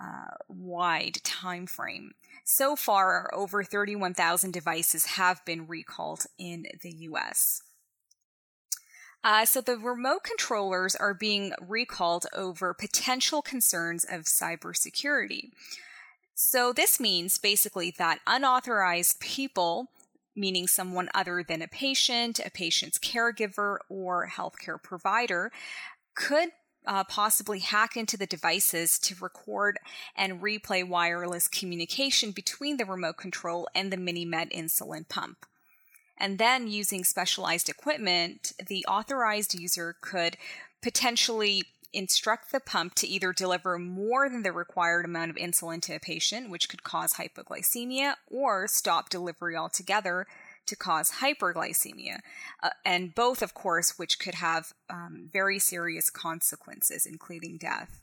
uh, 0.00 0.34
wide 0.48 1.18
time 1.24 1.66
frame. 1.66 2.12
So 2.44 2.76
far, 2.76 3.30
over 3.34 3.64
31,000 3.64 4.52
devices 4.52 5.06
have 5.06 5.44
been 5.44 5.66
recalled 5.66 6.26
in 6.38 6.66
the 6.82 6.92
US. 6.92 7.62
Uh, 9.24 9.44
so 9.44 9.60
the 9.60 9.76
remote 9.76 10.22
controllers 10.22 10.94
are 10.94 11.14
being 11.14 11.52
recalled 11.60 12.26
over 12.34 12.72
potential 12.72 13.42
concerns 13.42 14.04
of 14.04 14.22
cybersecurity. 14.22 15.50
So 16.40 16.72
this 16.72 17.00
means 17.00 17.36
basically 17.36 17.92
that 17.98 18.20
unauthorized 18.24 19.18
people, 19.18 19.90
meaning 20.36 20.68
someone 20.68 21.08
other 21.12 21.42
than 21.42 21.62
a 21.62 21.66
patient, 21.66 22.38
a 22.38 22.48
patient's 22.48 22.96
caregiver, 22.96 23.78
or 23.88 24.28
healthcare 24.28 24.80
provider, 24.80 25.50
could 26.14 26.50
uh, 26.86 27.02
possibly 27.02 27.58
hack 27.58 27.96
into 27.96 28.16
the 28.16 28.24
devices 28.24 29.00
to 29.00 29.16
record 29.20 29.78
and 30.14 30.40
replay 30.40 30.86
wireless 30.86 31.48
communication 31.48 32.30
between 32.30 32.76
the 32.76 32.84
remote 32.84 33.16
control 33.16 33.68
and 33.74 33.92
the 33.92 33.96
MiniMed 33.96 34.52
insulin 34.52 35.08
pump. 35.08 35.44
And 36.16 36.38
then, 36.38 36.68
using 36.68 37.02
specialized 37.02 37.68
equipment, 37.68 38.52
the 38.64 38.84
authorized 38.86 39.58
user 39.58 39.96
could 40.00 40.36
potentially 40.82 41.64
instruct 41.92 42.52
the 42.52 42.60
pump 42.60 42.94
to 42.96 43.06
either 43.06 43.32
deliver 43.32 43.78
more 43.78 44.28
than 44.28 44.42
the 44.42 44.52
required 44.52 45.04
amount 45.04 45.30
of 45.30 45.36
insulin 45.36 45.80
to 45.82 45.94
a 45.94 46.00
patient, 46.00 46.50
which 46.50 46.68
could 46.68 46.82
cause 46.82 47.14
hypoglycemia, 47.14 48.14
or 48.26 48.68
stop 48.68 49.08
delivery 49.08 49.56
altogether 49.56 50.26
to 50.66 50.76
cause 50.76 51.12
hyperglycemia. 51.20 52.20
Uh, 52.62 52.70
and 52.84 53.14
both, 53.14 53.42
of 53.42 53.54
course, 53.54 53.98
which 53.98 54.18
could 54.18 54.34
have 54.34 54.72
um, 54.90 55.28
very 55.32 55.58
serious 55.58 56.10
consequences, 56.10 57.06
including 57.06 57.56
death. 57.56 58.02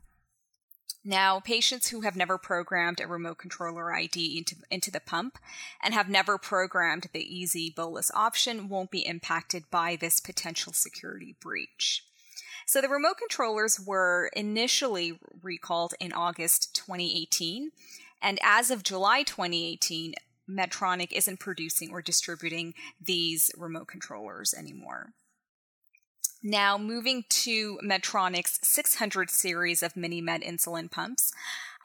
Now, 1.07 1.39
patients 1.39 1.89
who 1.89 2.01
have 2.01 2.15
never 2.15 2.39
programmed 2.39 2.99
a 2.99 3.05
remote 3.05 3.37
controller 3.37 3.93
ID 3.93 4.39
into, 4.39 4.55
into 4.71 4.89
the 4.89 4.99
pump 4.99 5.37
and 5.83 5.93
have 5.93 6.09
never 6.09 6.39
programmed 6.39 7.09
the 7.13 7.21
easy 7.21 7.71
bolus 7.75 8.09
option 8.15 8.69
won't 8.69 8.89
be 8.89 9.05
impacted 9.05 9.69
by 9.69 9.95
this 9.95 10.19
potential 10.19 10.73
security 10.73 11.35
breach. 11.39 12.03
So 12.65 12.81
the 12.81 12.89
remote 12.89 13.17
controllers 13.17 13.79
were 13.79 14.29
initially 14.35 15.19
recalled 15.43 15.93
in 15.99 16.11
August 16.11 16.75
2018. 16.75 17.71
And 18.21 18.39
as 18.43 18.71
of 18.71 18.83
July 18.83 19.23
2018, 19.23 20.15
Medtronic 20.49 21.11
isn't 21.11 21.39
producing 21.39 21.91
or 21.91 22.01
distributing 22.01 22.73
these 22.99 23.51
remote 23.57 23.87
controllers 23.87 24.53
anymore. 24.53 25.13
Now, 26.43 26.77
moving 26.77 27.23
to 27.29 27.79
Medtronic's 27.83 28.59
600 28.61 29.29
series 29.29 29.81
of 29.81 29.93
MiniMed 29.93 30.43
insulin 30.43 30.91
pumps, 30.91 31.31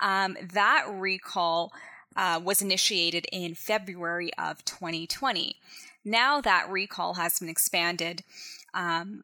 um, 0.01 0.37
that 0.53 0.85
recall 0.89 1.73
uh, 2.17 2.41
was 2.43 2.61
initiated 2.61 3.27
in 3.33 3.55
February 3.55 4.31
of 4.39 4.65
2020. 4.65 5.57
Now 6.05 6.41
that 6.41 6.69
recall 6.69 7.15
has 7.15 7.39
been 7.39 7.49
expanded 7.49 8.23
um, 8.75 9.23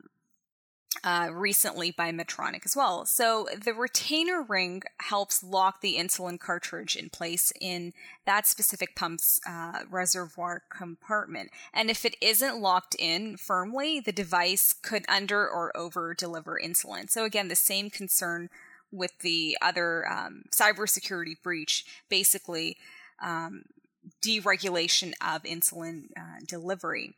uh, 1.05 1.29
recently 1.33 1.91
by 1.91 2.13
Medtronic 2.13 2.65
as 2.65 2.77
well. 2.77 3.05
So 3.07 3.49
the 3.57 3.75
retainer 3.75 4.43
ring 4.43 4.83
helps 4.99 5.43
lock 5.43 5.81
the 5.81 5.97
insulin 5.97 6.39
cartridge 6.39 6.97
in 6.97 7.11
place 7.11 7.53
in 7.61 7.93
that 8.25 8.47
specific 8.47 8.95
pump's 8.97 9.41
uh, 9.49 9.81
reservoir 9.91 10.63
compartment. 10.71 11.51
And 11.73 11.91
if 11.91 12.05
it 12.05 12.17
isn't 12.21 12.61
locked 12.61 12.97
in 12.99 13.37
firmly, 13.37 14.01
the 14.01 14.13
device 14.13 14.73
could 14.73 15.05
under 15.09 15.49
or 15.49 15.77
over 15.77 16.15
deliver 16.15 16.61
insulin. 16.63 17.11
So 17.11 17.25
again, 17.25 17.49
the 17.49 17.57
same 17.57 17.91
concern 17.91 18.49
with 18.93 19.19
the 19.21 19.57
other 19.61 20.11
um, 20.11 20.45
cybersecurity 20.53 21.43
breach, 21.43 21.85
basically 22.09 22.77
um, 23.23 23.65
deregulation 24.25 25.13
of 25.21 25.43
insulin 25.43 26.05
uh, 26.17 26.41
delivery. 26.47 27.15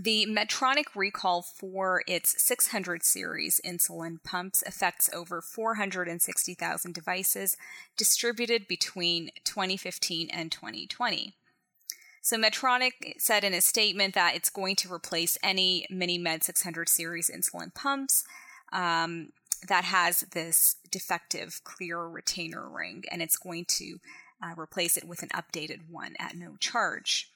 The 0.00 0.26
Medtronic 0.26 0.94
recall 0.94 1.42
for 1.42 2.04
its 2.06 2.40
600 2.40 3.02
series 3.02 3.60
insulin 3.66 4.22
pumps 4.22 4.62
affects 4.64 5.10
over 5.12 5.42
460,000 5.42 6.94
devices 6.94 7.56
distributed 7.96 8.68
between 8.68 9.30
2015 9.42 10.30
and 10.30 10.52
2020. 10.52 11.34
So 12.22 12.36
Medtronic 12.36 13.14
said 13.18 13.42
in 13.42 13.52
a 13.52 13.60
statement 13.60 14.14
that 14.14 14.36
it's 14.36 14.50
going 14.50 14.76
to 14.76 14.92
replace 14.92 15.36
any 15.42 15.84
MiniMed 15.90 16.44
600 16.44 16.88
series 16.88 17.28
insulin 17.28 17.74
pumps 17.74 18.22
um, 18.72 19.30
that 19.66 19.82
has 19.82 20.20
this 20.30 20.76
defective 20.92 21.62
clear 21.64 22.06
retainer 22.06 22.68
ring, 22.68 23.02
and 23.10 23.20
it's 23.20 23.36
going 23.36 23.64
to 23.64 23.98
uh, 24.40 24.54
replace 24.56 24.96
it 24.96 25.08
with 25.08 25.24
an 25.24 25.30
updated 25.30 25.90
one 25.90 26.14
at 26.20 26.36
no 26.36 26.54
charge. 26.60 27.32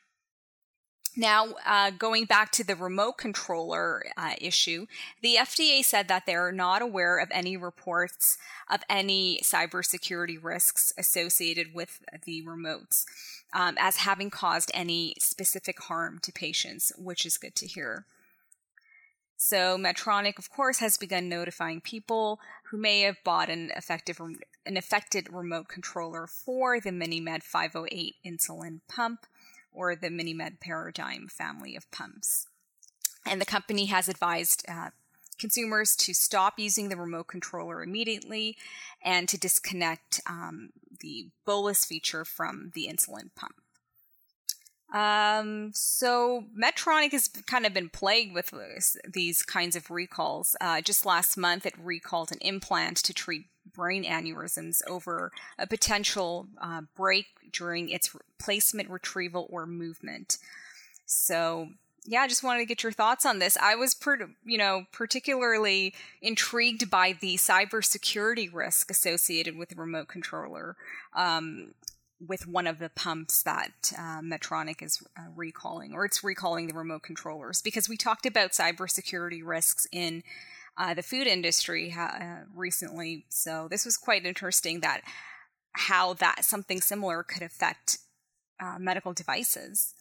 Now, 1.16 1.48
uh, 1.66 1.90
going 1.90 2.24
back 2.24 2.52
to 2.52 2.64
the 2.64 2.74
remote 2.74 3.18
controller 3.18 4.04
uh, 4.16 4.32
issue, 4.40 4.86
the 5.20 5.36
FDA 5.38 5.84
said 5.84 6.08
that 6.08 6.24
they're 6.24 6.52
not 6.52 6.80
aware 6.80 7.18
of 7.18 7.28
any 7.30 7.56
reports 7.56 8.38
of 8.70 8.82
any 8.88 9.38
cybersecurity 9.42 10.42
risks 10.42 10.92
associated 10.96 11.74
with 11.74 12.00
the 12.24 12.42
remotes 12.46 13.04
um, 13.52 13.76
as 13.78 13.96
having 13.96 14.30
caused 14.30 14.70
any 14.72 15.14
specific 15.18 15.82
harm 15.82 16.18
to 16.22 16.32
patients, 16.32 16.92
which 16.96 17.26
is 17.26 17.36
good 17.36 17.54
to 17.56 17.66
hear. 17.66 18.06
So, 19.36 19.76
Medtronic, 19.76 20.38
of 20.38 20.48
course, 20.50 20.78
has 20.78 20.96
begun 20.96 21.28
notifying 21.28 21.80
people 21.80 22.38
who 22.70 22.78
may 22.78 23.00
have 23.00 23.16
bought 23.24 23.50
an 23.50 23.70
effective 23.76 24.20
an 24.64 24.76
affected 24.76 25.32
remote 25.32 25.66
controller 25.66 26.28
for 26.28 26.78
the 26.78 26.90
MiniMed 26.90 27.42
508 27.42 28.14
insulin 28.24 28.80
pump 28.88 29.26
or 29.72 29.94
the 29.94 30.08
MiniMed 30.08 30.60
Paradigm 30.60 31.28
family 31.28 31.76
of 31.76 31.90
pumps. 31.90 32.46
And 33.26 33.40
the 33.40 33.46
company 33.46 33.86
has 33.86 34.08
advised 34.08 34.64
uh, 34.68 34.90
consumers 35.38 35.96
to 35.96 36.14
stop 36.14 36.58
using 36.58 36.88
the 36.88 36.96
remote 36.96 37.28
controller 37.28 37.82
immediately 37.82 38.56
and 39.02 39.28
to 39.28 39.38
disconnect 39.38 40.20
um, 40.28 40.70
the 41.00 41.28
bolus 41.44 41.84
feature 41.84 42.24
from 42.24 42.72
the 42.74 42.88
insulin 42.92 43.30
pump. 43.34 43.54
Um, 44.92 45.70
so 45.72 46.44
Medtronic 46.56 47.12
has 47.12 47.28
kind 47.28 47.64
of 47.64 47.72
been 47.72 47.88
plagued 47.88 48.34
with 48.34 48.52
these 49.10 49.42
kinds 49.42 49.74
of 49.74 49.90
recalls. 49.90 50.54
Uh, 50.60 50.82
just 50.82 51.06
last 51.06 51.36
month, 51.36 51.64
it 51.64 51.74
recalled 51.78 52.30
an 52.30 52.38
implant 52.42 52.98
to 52.98 53.14
treat 53.14 53.46
brain 53.74 54.04
aneurysms 54.04 54.80
over 54.88 55.30
a 55.58 55.66
potential 55.66 56.48
uh, 56.60 56.82
break 56.96 57.26
during 57.52 57.88
its 57.88 58.14
placement, 58.38 58.90
retrieval, 58.90 59.46
or 59.50 59.66
movement. 59.66 60.38
So 61.06 61.68
yeah, 62.04 62.22
I 62.22 62.28
just 62.28 62.42
wanted 62.42 62.60
to 62.60 62.66
get 62.66 62.82
your 62.82 62.92
thoughts 62.92 63.24
on 63.24 63.38
this. 63.38 63.56
I 63.56 63.76
was, 63.76 63.94
per- 63.94 64.30
you 64.44 64.58
know, 64.58 64.86
particularly 64.92 65.94
intrigued 66.20 66.90
by 66.90 67.16
the 67.20 67.36
cybersecurity 67.36 68.52
risk 68.52 68.90
associated 68.90 69.56
with 69.56 69.68
the 69.68 69.76
remote 69.76 70.08
controller. 70.08 70.76
Um, 71.14 71.74
with 72.24 72.46
one 72.46 72.68
of 72.68 72.78
the 72.78 72.88
pumps 72.88 73.42
that 73.42 73.92
uh, 73.98 74.20
Medtronic 74.20 74.80
is 74.80 75.02
uh, 75.16 75.22
recalling, 75.34 75.92
or 75.92 76.04
it's 76.04 76.22
recalling 76.22 76.68
the 76.68 76.74
remote 76.74 77.02
controllers, 77.02 77.60
because 77.60 77.88
we 77.88 77.96
talked 77.96 78.26
about 78.26 78.52
cybersecurity 78.52 79.42
risks 79.44 79.88
in 79.90 80.22
uh, 80.76 80.94
the 80.94 81.02
food 81.02 81.26
industry 81.26 81.94
uh, 81.98 82.44
recently. 82.54 83.26
So 83.28 83.68
this 83.70 83.84
was 83.84 83.96
quite 83.96 84.24
interesting 84.24 84.80
that 84.80 85.02
how 85.72 86.14
that 86.14 86.44
something 86.44 86.80
similar 86.80 87.22
could 87.22 87.42
affect 87.42 87.98
uh, 88.60 88.76
medical 88.78 89.12
devices. 89.12 89.94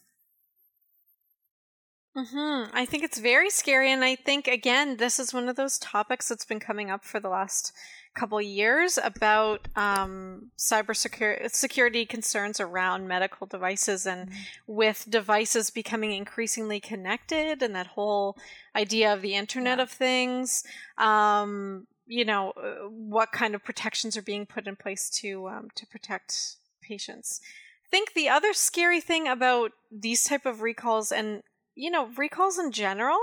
Mm-hmm. 2.16 2.70
I 2.74 2.84
think 2.84 3.04
it's 3.04 3.18
very 3.18 3.48
scary, 3.48 3.90
and 3.90 4.04
I 4.04 4.16
think 4.16 4.46
again, 4.46 4.98
this 4.98 5.18
is 5.18 5.32
one 5.32 5.48
of 5.48 5.56
those 5.56 5.78
topics 5.78 6.28
that's 6.28 6.44
been 6.44 6.60
coming 6.60 6.90
up 6.90 7.04
for 7.04 7.20
the 7.20 7.30
last 7.30 7.72
couple 8.14 8.38
years 8.42 8.98
about 9.02 9.68
um, 9.76 10.50
cyber 10.58 10.94
security 11.50 12.04
concerns 12.04 12.60
around 12.60 13.08
medical 13.08 13.46
devices, 13.46 14.04
and 14.04 14.28
mm-hmm. 14.28 14.42
with 14.66 15.06
devices 15.08 15.70
becoming 15.70 16.12
increasingly 16.12 16.80
connected, 16.80 17.62
and 17.62 17.74
that 17.74 17.86
whole 17.86 18.36
idea 18.76 19.10
of 19.10 19.22
the 19.22 19.34
Internet 19.34 19.78
yeah. 19.78 19.82
of 19.82 19.90
Things. 19.90 20.64
Um, 20.98 21.86
you 22.06 22.26
know, 22.26 22.50
uh, 22.50 22.88
what 22.88 23.32
kind 23.32 23.54
of 23.54 23.64
protections 23.64 24.18
are 24.18 24.22
being 24.22 24.44
put 24.44 24.66
in 24.66 24.76
place 24.76 25.08
to 25.20 25.48
um, 25.48 25.68
to 25.76 25.86
protect 25.86 26.56
patients? 26.82 27.40
I 27.86 27.88
think 27.90 28.12
the 28.12 28.28
other 28.28 28.52
scary 28.52 29.00
thing 29.00 29.28
about 29.28 29.72
these 29.90 30.24
type 30.24 30.44
of 30.44 30.60
recalls 30.60 31.10
and 31.10 31.42
you 31.74 31.90
know, 31.90 32.08
recalls 32.16 32.58
in 32.58 32.72
general 32.72 33.18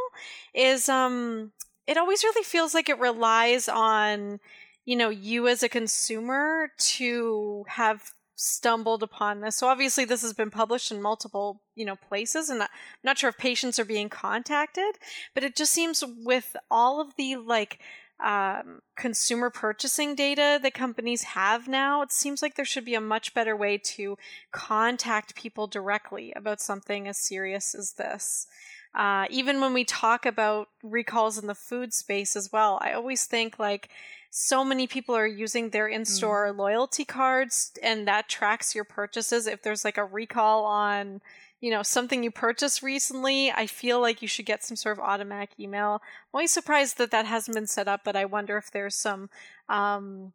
is 0.54 0.90
um 0.90 1.52
it 1.88 1.98
always 1.98 2.24
really 2.24 2.44
feels 2.44 2.74
like 2.74 2.90
it 2.90 3.00
relies 3.00 3.68
on, 3.68 4.40
you 4.86 4.96
know, 4.96 5.10
you 5.10 5.48
as 5.48 5.64
a 5.64 5.70
consumer 5.70 6.70
to 6.78 7.66
have 7.68 8.12
stumbled 8.36 9.04
upon 9.04 9.42
this. 9.42 9.58
So 9.58 9.68
obviously 9.68 10.06
this 10.06 10.22
has 10.22 10.34
been 10.34 10.50
published 10.52 10.92
in 10.92 11.02
multiple, 11.02 11.62
you 11.76 11.86
know, 11.86 11.96
places 11.96 12.50
and 12.50 12.62
I'm 12.62 12.70
not 13.04 13.18
sure 13.18 13.30
if 13.30 13.38
patients 13.38 13.80
are 13.80 13.86
being 13.86 14.08
contacted, 14.08 14.96
but 15.34 15.44
it 15.44 15.56
just 15.56 15.74
seems 15.74 16.04
with 16.24 16.56
all 16.72 17.02
of 17.02 17.16
the 17.18 17.36
like 17.36 17.80
um, 18.24 18.82
consumer 18.96 19.50
purchasing 19.50 20.14
data 20.14 20.60
that 20.62 20.74
companies 20.74 21.24
have 21.24 21.68
now, 21.68 22.02
it 22.02 22.12
seems 22.12 22.42
like 22.42 22.56
there 22.56 22.66
should 22.66 22.86
be 22.86 22.96
a 22.96 23.02
much 23.02 23.34
better 23.34 23.56
way 23.56 23.78
to 23.78 24.18
contact 24.52 25.36
people 25.36 25.68
directly 25.68 26.34
about 26.36 26.60
something 26.60 27.08
as 27.08 27.18
serious 27.18 27.74
as 27.74 27.94
this. 27.94 28.48
Uh, 28.94 29.26
even 29.30 29.62
when 29.62 29.74
we 29.74 29.84
talk 29.84 30.26
about 30.26 30.68
recalls 30.84 31.38
in 31.38 31.48
the 31.48 31.56
food 31.56 31.94
space 31.94 32.36
as 32.36 32.52
well, 32.52 32.80
I 32.82 32.94
always 32.94 33.26
think 33.26 33.60
like 33.60 33.90
so 34.32 34.64
many 34.64 34.88
people 34.88 35.16
are 35.16 35.28
using 35.28 35.70
their 35.70 35.88
in-store 35.88 36.52
mm. 36.52 36.58
loyalty 36.58 37.06
cards 37.06 37.72
and 37.82 38.08
that 38.08 38.28
tracks 38.30 38.76
your 38.76 38.84
purchases. 38.84 39.48
If 39.48 39.62
there's 39.62 39.86
like 39.86 39.98
a 39.98 40.04
recall 40.04 40.66
on 40.66 41.22
you 41.62 41.72
know, 41.72 41.84
something 41.84 42.24
you 42.24 42.32
purchased 42.32 42.82
recently, 42.82 43.52
I 43.52 43.68
feel 43.68 44.00
like 44.00 44.22
you 44.22 44.28
should 44.28 44.46
get 44.46 44.64
some 44.64 44.78
sort 44.78 44.98
of 44.98 45.04
automatic 45.04 45.52
email. 45.60 46.02
I'm 46.02 46.36
always 46.36 46.52
surprised 46.52 46.98
that 46.98 47.12
that 47.12 47.26
hasn't 47.26 47.56
been 47.56 47.68
set 47.68 47.88
up, 47.88 48.02
but 48.06 48.16
I 48.16 48.26
wonder 48.26 48.58
if 48.58 48.72
there's 48.72 48.96
some, 48.96 49.30
um, 49.68 50.32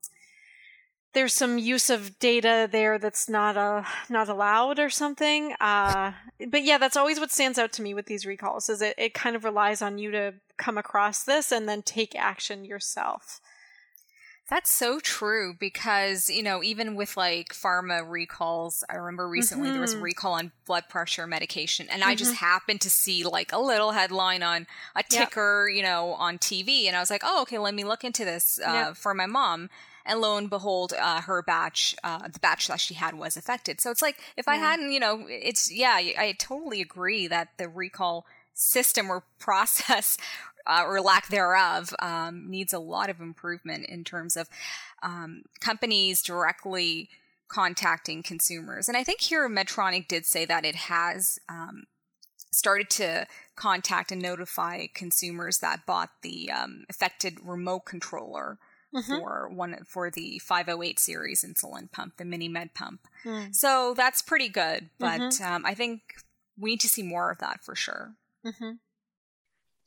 there's 1.14 1.32
some 1.32 1.58
use 1.58 1.88
of 1.88 2.18
data 2.18 2.68
there 2.70 2.98
that's 2.98 3.28
not 3.28 3.56
uh, 3.56 3.84
not 4.10 4.28
allowed 4.28 4.78
or 4.78 4.90
something. 4.90 5.54
Uh, 5.60 6.12
but 6.48 6.64
yeah, 6.64 6.76
that's 6.76 6.96
always 6.96 7.18
what 7.18 7.30
stands 7.30 7.58
out 7.58 7.72
to 7.74 7.82
me 7.82 7.94
with 7.94 8.06
these 8.06 8.26
recalls 8.26 8.68
is 8.68 8.82
it, 8.82 8.94
it 8.98 9.14
kind 9.14 9.36
of 9.36 9.44
relies 9.44 9.80
on 9.80 9.96
you 9.96 10.10
to 10.10 10.34
come 10.58 10.76
across 10.76 11.22
this 11.22 11.52
and 11.52 11.68
then 11.68 11.82
take 11.82 12.14
action 12.16 12.64
yourself. 12.64 13.40
That's 14.50 14.70
so 14.70 15.00
true 15.00 15.54
because, 15.58 16.28
you 16.28 16.42
know, 16.42 16.62
even 16.62 16.96
with 16.96 17.16
like 17.16 17.54
pharma 17.54 18.08
recalls, 18.08 18.84
I 18.90 18.96
remember 18.96 19.26
recently 19.26 19.68
mm-hmm. 19.68 19.72
there 19.72 19.80
was 19.80 19.92
a 19.92 19.96
mm-hmm. 19.96 20.04
recall 20.04 20.34
on 20.34 20.52
blood 20.66 20.84
pressure 20.90 21.26
medication 21.26 21.88
and 21.90 22.02
mm-hmm. 22.02 22.10
I 22.10 22.14
just 22.14 22.32
mm-hmm. 22.32 22.44
happened 22.44 22.80
to 22.82 22.90
see 22.90 23.24
like 23.24 23.52
a 23.52 23.58
little 23.58 23.92
headline 23.92 24.42
on 24.42 24.66
a 24.94 25.02
ticker, 25.02 25.68
yep. 25.68 25.76
you 25.78 25.82
know, 25.82 26.12
on 26.14 26.36
TV 26.36 26.86
and 26.86 26.94
I 26.94 27.00
was 27.00 27.08
like, 27.08 27.22
"Oh, 27.24 27.40
okay, 27.42 27.58
let 27.58 27.74
me 27.74 27.84
look 27.84 28.04
into 28.04 28.26
this 28.26 28.60
uh, 28.64 28.72
yep. 28.72 28.96
for 28.96 29.14
my 29.14 29.26
mom." 29.26 29.70
And 30.06 30.20
lo 30.20 30.36
and 30.36 30.50
behold, 30.50 30.92
uh, 30.92 31.22
her 31.22 31.42
batch, 31.42 31.96
uh, 32.04 32.28
the 32.28 32.38
batch 32.38 32.68
that 32.68 32.80
she 32.80 32.92
had 32.92 33.14
was 33.14 33.38
affected. 33.38 33.80
So 33.80 33.90
it's 33.90 34.02
like, 34.02 34.18
if 34.36 34.46
yeah. 34.46 34.52
I 34.52 34.56
hadn't, 34.56 34.92
you 34.92 35.00
know, 35.00 35.24
it's, 35.28 35.72
yeah, 35.72 35.94
I 35.94 36.34
totally 36.38 36.82
agree 36.82 37.26
that 37.28 37.48
the 37.56 37.70
recall 37.70 38.26
system 38.52 39.10
or 39.10 39.22
process 39.38 40.18
uh, 40.66 40.84
or 40.86 41.00
lack 41.00 41.28
thereof 41.28 41.94
um, 42.00 42.50
needs 42.50 42.72
a 42.72 42.78
lot 42.78 43.10
of 43.10 43.20
improvement 43.20 43.86
in 43.88 44.04
terms 44.04 44.36
of 44.36 44.48
um, 45.02 45.42
companies 45.60 46.22
directly 46.22 47.08
contacting 47.48 48.22
consumers. 48.22 48.88
And 48.88 48.96
I 48.96 49.04
think 49.04 49.20
here 49.20 49.48
Medtronic 49.48 50.08
did 50.08 50.26
say 50.26 50.44
that 50.44 50.64
it 50.64 50.74
has 50.74 51.38
um, 51.48 51.84
started 52.52 52.90
to 52.90 53.26
contact 53.56 54.12
and 54.12 54.22
notify 54.22 54.86
consumers 54.94 55.58
that 55.58 55.86
bought 55.86 56.10
the 56.22 56.50
um, 56.50 56.84
affected 56.88 57.38
remote 57.42 57.84
controller. 57.84 58.58
Mm-hmm. 58.94 59.12
For 59.12 59.48
one 59.48 59.76
for 59.88 60.08
the 60.08 60.38
508 60.38 61.00
series 61.00 61.44
insulin 61.44 61.90
pump, 61.90 62.16
the 62.16 62.22
MiniMed 62.22 62.74
pump. 62.74 63.00
Mm. 63.24 63.52
So 63.52 63.92
that's 63.96 64.22
pretty 64.22 64.48
good, 64.48 64.88
but 65.00 65.20
mm-hmm. 65.20 65.52
um, 65.52 65.66
I 65.66 65.74
think 65.74 66.02
we 66.56 66.70
need 66.70 66.80
to 66.82 66.88
see 66.88 67.02
more 67.02 67.32
of 67.32 67.38
that 67.38 67.64
for 67.64 67.74
sure. 67.74 68.14
Mm-hmm. 68.46 68.70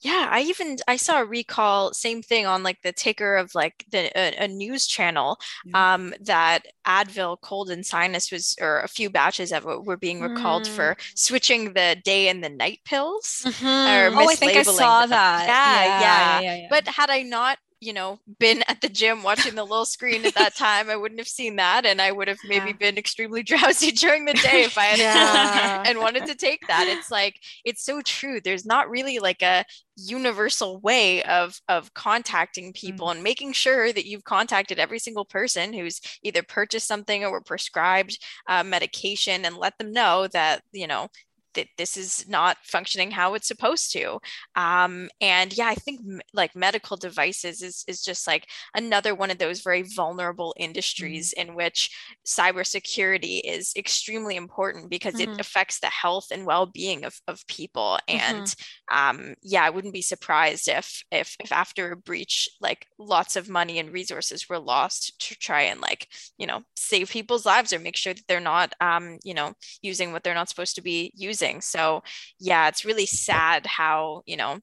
Yeah, 0.02 0.28
I 0.32 0.42
even 0.42 0.78
I 0.88 0.98
saw 0.98 1.22
a 1.22 1.26
recall, 1.26 1.94
same 1.94 2.22
thing 2.22 2.46
on 2.46 2.64
like 2.64 2.82
the 2.84 2.92
ticker 2.92 3.36
of 3.36 3.56
like 3.56 3.86
the 3.92 4.12
a, 4.18 4.46
a 4.46 4.48
news 4.48 4.88
channel, 4.88 5.40
um, 5.74 6.14
that 6.22 6.68
Advil 6.86 7.38
cold 7.42 7.70
and 7.70 7.86
sinus 7.86 8.32
was 8.32 8.56
or 8.62 8.82
a 8.82 8.88
few 8.88 9.10
batches 9.10 9.52
of 9.52 9.66
it 9.66 9.86
were 9.86 9.98
being 9.98 10.22
recalled 10.22 10.64
mm. 10.64 10.70
for 10.70 10.98
switching 11.16 11.74
the 11.74 11.98
day 12.04 12.30
and 12.30 12.44
the 12.44 12.50
night 12.50 12.80
pills. 12.86 13.44
Mm-hmm. 13.46 14.18
oh, 14.18 14.30
I 14.30 14.36
think 14.36 14.56
I 14.56 14.64
saw 14.64 15.06
that. 15.06 15.48
Yeah 15.48 15.68
yeah, 15.68 16.00
yeah, 16.00 16.40
yeah, 16.40 16.56
yeah. 16.62 16.68
But 16.70 16.88
had 16.88 17.10
I 17.10 17.22
not 17.24 17.58
you 17.80 17.94
know, 17.94 18.20
been 18.40 18.64
at 18.68 18.82
the 18.82 18.90
gym 18.90 19.24
watching 19.24 19.56
the 19.56 19.64
little 19.64 19.86
screen 19.86 20.26
at 20.26 20.36
that 20.36 20.56
time, 20.58 20.90
I 20.90 20.96
wouldn't 20.96 21.20
have 21.20 21.28
seen 21.28 21.56
that. 21.58 21.86
And 21.86 22.02
I 22.02 22.12
would 22.12 22.28
have 22.28 22.40
maybe 22.48 22.68
yeah. 22.68 22.78
been 22.78 22.98
extremely 22.98 23.44
drowsy 23.44 23.92
during 23.92 24.26
the 24.26 24.34
day 24.34 24.64
if 24.64 24.78
I 24.78 24.86
had 24.86 25.00
yeah. 25.00 25.84
and 25.88 26.00
wanted 26.00 26.26
to 26.26 26.36
take 26.36 26.68
that. 26.68 26.88
It's 26.88 27.12
like, 27.12 27.40
it's 27.64 27.84
so 27.84 28.02
true. 28.02 28.40
There's 28.42 28.66
not 28.66 28.90
really 28.90 29.20
like 29.20 29.42
a 29.42 29.66
universal 29.98 30.80
way 30.80 31.24
of 31.24 31.60
of 31.68 31.92
contacting 31.96 32.72
people 32.72 33.08
mm-hmm. 33.08 33.18
and 33.18 33.24
making 33.24 33.52
sure 33.52 33.92
that 33.92 34.06
you've 34.06 34.24
contacted 34.24 34.78
every 34.78 35.00
single 35.00 35.26
person 35.26 35.74
who's 35.74 36.00
either 36.22 36.44
purchased 36.44 36.88
something 36.88 37.24
or 37.24 37.32
were 37.32 37.42
prescribed 37.42 38.20
uh, 38.48 38.64
medication 38.64 39.44
and 39.44 39.58
let 39.58 39.76
them 39.80 39.92
know 39.92 40.28
that 40.28 40.62
you 40.72 40.86
know 40.86 41.10
that 41.54 41.68
this 41.78 41.98
is 41.98 42.26
not 42.28 42.58
functioning 42.64 43.12
how 43.12 43.34
it's 43.34 43.48
supposed 43.48 43.92
to. 43.94 44.20
Um, 44.56 45.10
and 45.22 45.56
yeah, 45.58 45.68
I 45.68 45.76
think 45.76 46.02
m- 46.02 46.22
like 46.34 46.56
medical 46.56 46.98
devices 46.98 47.62
is, 47.62 47.84
is 47.88 48.04
just 48.04 48.28
like 48.28 48.48
another 48.76 49.16
one 49.16 49.32
of 49.32 49.38
those 49.38 49.62
very 49.62 49.84
vulnerable 49.84 50.54
industries 50.58 51.34
mm-hmm. 51.38 51.50
in 51.50 51.56
which 51.56 51.90
cybersecurity 52.26 53.42
is 53.44 53.74
extremely 53.76 54.36
important 54.36 54.90
because 54.90 55.16
mm-hmm. 55.16 55.32
it 55.32 55.40
affects 55.40 55.80
the 55.80 55.88
health 55.88 56.28
and 56.32 56.46
well-being 56.46 57.06
of, 57.06 57.20
of 57.28 57.46
people. 57.48 57.98
And 58.08 58.46
mm-hmm. 58.46 59.20
um, 59.20 59.36
yeah, 59.42 59.64
I 59.64 59.70
wouldn't 59.70 59.94
be 59.94 60.02
surprised 60.02 60.68
if, 60.68 61.04
if, 61.12 61.36
if 61.40 61.52
after 61.52 61.92
a 61.92 61.98
breach, 61.98 62.48
like 62.62 62.86
lots 63.00 63.36
of 63.36 63.50
money 63.50 63.80
and 63.80 63.92
resources 63.92 64.48
were 64.50 64.60
lost 64.60 65.20
to 65.22 65.36
try 65.36 65.64
and 65.64 65.82
like, 65.82 66.08
you 66.38 66.46
know, 66.46 66.62
save 66.76 67.10
people's 67.10 67.46
lives 67.46 67.74
or 67.74 67.80
make 67.80 67.96
sure 67.96 68.14
that 68.14 68.24
they're 68.28 68.40
not, 68.40 68.74
um, 68.80 69.18
you 69.24 69.34
know, 69.34 69.54
using 69.82 70.12
what 70.12 70.24
they're 70.24 70.34
not 70.34 70.50
supposed 70.50 70.76
to 70.76 70.82
be 70.82 71.12
using 71.16 71.37
using. 71.38 71.62
So 71.62 72.04
yeah, 72.40 72.68
it's 72.68 72.86
really 72.86 73.06
sad 73.06 73.66
how, 73.66 74.24
you 74.26 74.38
know, 74.38 74.60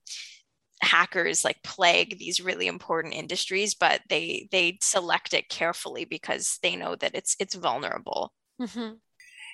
hackers 0.83 1.45
like 1.45 1.63
plague 1.63 2.19
these 2.19 2.41
really 2.41 2.67
important 2.67 3.15
industries, 3.15 3.75
but 3.75 4.03
they 4.09 4.49
they 4.51 4.79
select 4.83 5.33
it 5.35 5.49
carefully 5.49 6.05
because 6.05 6.59
they 6.63 6.77
know 6.77 6.97
that 6.97 7.15
it's 7.15 7.37
it's 7.39 7.55
vulnerable. 7.55 8.33
Mm-hmm. 8.61 8.95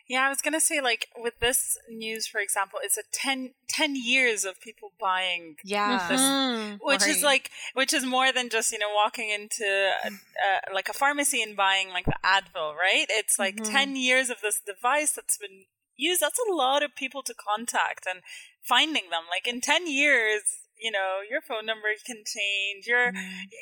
Yeah, 0.08 0.26
I 0.26 0.28
was 0.28 0.42
going 0.42 0.54
to 0.54 0.60
say, 0.60 0.80
like, 0.80 1.06
with 1.16 1.38
this 1.38 1.78
news, 1.88 2.26
for 2.26 2.40
example, 2.40 2.80
it's 2.82 2.98
a 2.98 3.02
10, 3.12 3.50
10 3.68 3.94
years 3.94 4.44
of 4.44 4.60
people 4.60 4.90
buying 4.98 5.56
yeah 5.62 5.98
this, 6.08 6.20
Mhm. 6.20 6.78
which 6.82 7.02
Right. 7.02 7.16
is 7.16 7.22
like, 7.22 7.50
which 7.74 7.92
is 7.92 8.04
more 8.04 8.32
than 8.32 8.48
just, 8.48 8.72
you 8.72 8.78
know, 8.78 8.92
walking 8.92 9.30
into 9.30 9.64
a, 9.64 10.08
a, 10.08 10.74
like 10.74 10.88
a 10.88 10.92
pharmacy 10.92 11.42
and 11.42 11.56
buying 11.56 11.90
like 11.90 12.06
the 12.06 12.18
Advil, 12.24 12.74
right? 12.74 13.06
It's 13.08 13.38
like 13.38 13.56
Mhm. 13.56 13.70
10 13.70 13.94
years 13.96 14.30
of 14.30 14.40
this 14.40 14.60
device 14.60 15.12
that's 15.12 15.38
been 15.38 15.66
used. 16.00 16.20
That's 16.20 16.40
a 16.40 16.52
lot 16.52 16.82
of 16.82 16.96
people 16.96 17.22
to 17.24 17.34
contact 17.34 18.06
and 18.08 18.20
finding 18.62 19.10
them. 19.10 19.24
Like, 19.28 19.46
in 19.46 19.60
10 19.60 19.86
years, 19.86 20.42
you 20.80 20.90
know, 20.90 21.18
your 21.28 21.40
phone 21.40 21.66
number 21.66 21.88
can 22.04 22.24
change, 22.24 22.86
your 22.86 23.12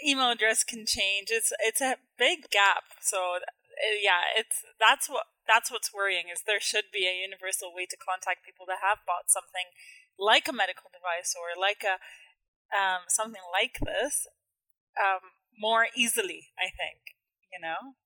email 0.07 0.31
address 0.31 0.63
can 0.63 0.87
change. 0.87 1.29
It's, 1.31 1.53
it's 1.61 1.81
a 1.81 1.97
big 2.17 2.51
gap. 2.51 2.95
So, 3.01 3.43
uh, 3.43 3.99
yeah, 4.01 4.23
it's, 4.37 4.63
that's 4.79 5.09
what, 5.09 5.27
that's 5.49 5.73
what's 5.73 5.93
worrying 5.93 6.29
is 6.33 6.45
there 6.47 6.61
should 6.61 6.93
be 6.93 7.09
a 7.09 7.17
universal 7.17 7.73
way 7.75 7.87
to 7.89 7.97
contact 7.97 8.45
people 8.45 8.69
that 8.69 8.85
have 8.85 9.03
bought 9.09 9.33
something 9.33 9.73
like 10.19 10.47
a 10.47 10.53
medical 10.53 10.93
device 10.93 11.33
or 11.33 11.59
like 11.59 11.83
a 11.83 11.97
um, 12.69 13.09
something 13.09 13.41
like 13.51 13.79
this 13.81 14.27
um, 15.01 15.33
more 15.59 15.87
easily. 15.97 16.53
I 16.59 16.69
think 16.69 17.17
you 17.53 17.61
know. 17.61 17.97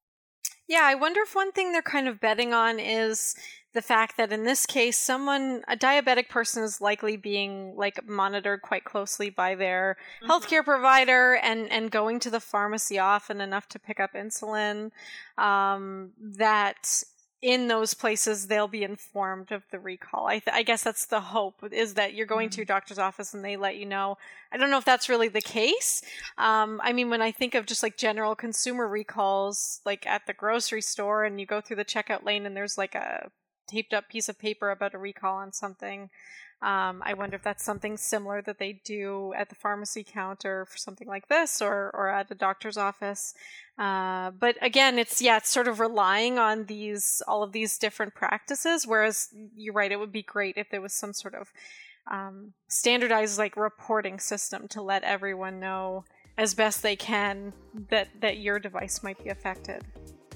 Yeah, 0.68 0.82
I 0.84 0.94
wonder 0.94 1.20
if 1.22 1.34
one 1.34 1.52
thing 1.52 1.72
they're 1.72 1.82
kind 1.82 2.06
of 2.06 2.20
betting 2.20 2.54
on 2.54 2.78
is 2.78 3.34
the 3.74 3.82
fact 3.82 4.16
that 4.16 4.32
in 4.32 4.44
this 4.44 4.66
case, 4.66 4.98
someone, 4.98 5.62
a 5.68 5.76
diabetic 5.76 6.28
person, 6.28 6.62
is 6.62 6.80
likely 6.80 7.16
being 7.16 7.74
like 7.76 8.06
monitored 8.06 8.62
quite 8.62 8.84
closely 8.84 9.30
by 9.30 9.54
their 9.54 9.96
healthcare 10.28 10.64
provider 10.64 11.34
and 11.42 11.70
and 11.70 11.90
going 11.90 12.20
to 12.20 12.30
the 12.30 12.40
pharmacy 12.40 12.98
often 12.98 13.40
enough 13.40 13.68
to 13.68 13.78
pick 13.78 13.98
up 13.98 14.12
insulin. 14.14 14.90
Um, 15.38 16.10
that 16.20 17.04
in 17.42 17.66
those 17.66 17.92
places 17.92 18.46
they'll 18.46 18.68
be 18.68 18.84
informed 18.84 19.50
of 19.50 19.64
the 19.72 19.80
recall. 19.80 20.26
I, 20.26 20.38
th- 20.38 20.54
I 20.54 20.62
guess 20.62 20.84
that's 20.84 21.06
the 21.06 21.20
hope 21.20 21.64
is 21.72 21.94
that 21.94 22.14
you're 22.14 22.24
going 22.24 22.48
to 22.50 22.58
your 22.58 22.64
doctor's 22.64 23.00
office 23.00 23.34
and 23.34 23.44
they 23.44 23.56
let 23.56 23.76
you 23.76 23.84
know. 23.84 24.16
I 24.52 24.56
don't 24.56 24.70
know 24.70 24.78
if 24.78 24.84
that's 24.84 25.08
really 25.08 25.26
the 25.26 25.40
case. 25.40 26.02
Um, 26.38 26.80
I 26.84 26.92
mean, 26.92 27.10
when 27.10 27.20
I 27.20 27.32
think 27.32 27.56
of 27.56 27.66
just 27.66 27.82
like 27.82 27.96
general 27.96 28.36
consumer 28.36 28.86
recalls, 28.86 29.80
like 29.84 30.06
at 30.06 30.24
the 30.28 30.32
grocery 30.32 30.82
store, 30.82 31.24
and 31.24 31.40
you 31.40 31.46
go 31.46 31.60
through 31.60 31.76
the 31.76 31.84
checkout 31.84 32.24
lane 32.24 32.46
and 32.46 32.56
there's 32.56 32.78
like 32.78 32.94
a 32.94 33.32
taped 33.66 33.94
up 33.94 34.08
piece 34.08 34.28
of 34.28 34.38
paper 34.38 34.70
about 34.70 34.94
a 34.94 34.98
recall 34.98 35.36
on 35.36 35.52
something. 35.52 36.10
Um, 36.62 37.02
I 37.04 37.14
wonder 37.14 37.34
if 37.34 37.42
that's 37.42 37.64
something 37.64 37.96
similar 37.96 38.40
that 38.42 38.58
they 38.58 38.80
do 38.84 39.34
at 39.36 39.48
the 39.48 39.56
pharmacy 39.56 40.04
counter 40.04 40.64
for 40.66 40.78
something 40.78 41.08
like 41.08 41.26
this, 41.26 41.60
or 41.60 41.90
or 41.92 42.08
at 42.08 42.30
a 42.30 42.36
doctor's 42.36 42.76
office. 42.76 43.34
Uh, 43.78 44.30
but 44.30 44.56
again, 44.62 44.96
it's 44.96 45.20
yeah, 45.20 45.38
it's 45.38 45.50
sort 45.50 45.66
of 45.66 45.80
relying 45.80 46.38
on 46.38 46.66
these 46.66 47.20
all 47.26 47.42
of 47.42 47.50
these 47.50 47.78
different 47.78 48.14
practices. 48.14 48.86
Whereas 48.86 49.28
you're 49.56 49.74
right, 49.74 49.90
it 49.90 49.98
would 49.98 50.12
be 50.12 50.22
great 50.22 50.56
if 50.56 50.70
there 50.70 50.80
was 50.80 50.92
some 50.94 51.12
sort 51.12 51.34
of 51.34 51.52
um, 52.08 52.52
standardized 52.68 53.38
like 53.38 53.56
reporting 53.56 54.20
system 54.20 54.68
to 54.68 54.82
let 54.82 55.02
everyone 55.02 55.58
know 55.58 56.04
as 56.38 56.54
best 56.54 56.82
they 56.82 56.96
can 56.96 57.52
that 57.90 58.08
that 58.20 58.38
your 58.38 58.60
device 58.60 59.02
might 59.02 59.22
be 59.22 59.30
affected. 59.30 59.84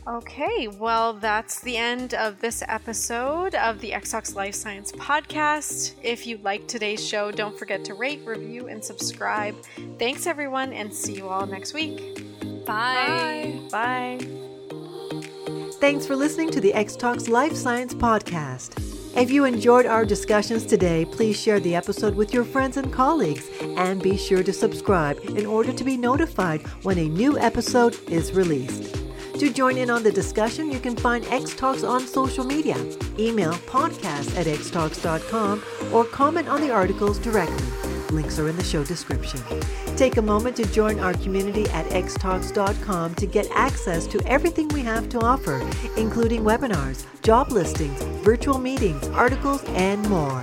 Okay, 0.08 0.68
well, 0.68 1.14
that's 1.14 1.58
the 1.60 1.76
end 1.76 2.14
of 2.14 2.40
this 2.40 2.62
episode 2.68 3.56
of 3.56 3.80
the 3.80 3.90
XTalks 3.90 4.36
Life 4.36 4.54
Science 4.54 4.92
Podcast. 4.92 5.94
If 6.00 6.28
you 6.28 6.38
liked 6.38 6.68
today's 6.68 7.04
show, 7.04 7.32
don't 7.32 7.58
forget 7.58 7.84
to 7.86 7.94
rate, 7.94 8.20
review, 8.24 8.68
and 8.68 8.84
subscribe. 8.84 9.56
Thanks, 9.98 10.28
everyone, 10.28 10.72
and 10.72 10.94
see 10.94 11.14
you 11.14 11.26
all 11.26 11.44
next 11.44 11.74
week. 11.74 12.24
bye. 12.64 13.58
Bye. 13.72 14.18
Thanks 15.80 16.06
for 16.06 16.14
listening 16.14 16.52
to 16.52 16.60
the 16.60 16.72
X 16.72 16.94
Talks 16.94 17.26
Life 17.26 17.56
Science 17.56 17.92
Podcast. 17.92 18.80
If 19.16 19.32
you 19.32 19.44
enjoyed 19.44 19.86
our 19.86 20.04
discussions 20.04 20.64
today, 20.64 21.04
please 21.04 21.40
share 21.40 21.58
the 21.58 21.74
episode 21.74 22.14
with 22.14 22.32
your 22.32 22.44
friends 22.44 22.76
and 22.76 22.92
colleagues 22.92 23.48
and 23.60 24.00
be 24.00 24.16
sure 24.16 24.44
to 24.44 24.52
subscribe 24.52 25.18
in 25.30 25.46
order 25.46 25.72
to 25.72 25.82
be 25.82 25.96
notified 25.96 26.64
when 26.84 26.98
a 26.98 27.08
new 27.08 27.36
episode 27.40 27.98
is 28.08 28.32
released. 28.32 29.05
To 29.38 29.52
join 29.52 29.76
in 29.76 29.90
on 29.90 30.02
the 30.02 30.10
discussion, 30.10 30.72
you 30.72 30.80
can 30.80 30.96
find 30.96 31.22
X 31.26 31.54
Talks 31.54 31.84
on 31.84 32.06
social 32.06 32.42
media. 32.42 32.74
Email 33.18 33.52
podcast 33.52 34.34
at 34.34 34.46
xtalks.com 34.46 35.62
or 35.92 36.04
comment 36.06 36.48
on 36.48 36.62
the 36.62 36.70
articles 36.70 37.18
directly. 37.18 37.66
Links 38.10 38.38
are 38.38 38.48
in 38.48 38.56
the 38.56 38.64
show 38.64 38.82
description. 38.82 39.42
Take 39.94 40.16
a 40.16 40.22
moment 40.22 40.56
to 40.56 40.64
join 40.72 40.98
our 41.00 41.12
community 41.12 41.68
at 41.70 41.84
xtalks.com 41.86 43.14
to 43.16 43.26
get 43.26 43.46
access 43.52 44.06
to 44.06 44.26
everything 44.26 44.68
we 44.68 44.80
have 44.80 45.10
to 45.10 45.20
offer, 45.20 45.60
including 45.98 46.42
webinars, 46.42 47.04
job 47.20 47.52
listings, 47.52 48.02
virtual 48.24 48.58
meetings, 48.58 49.06
articles, 49.08 49.62
and 49.68 50.08
more. 50.08 50.42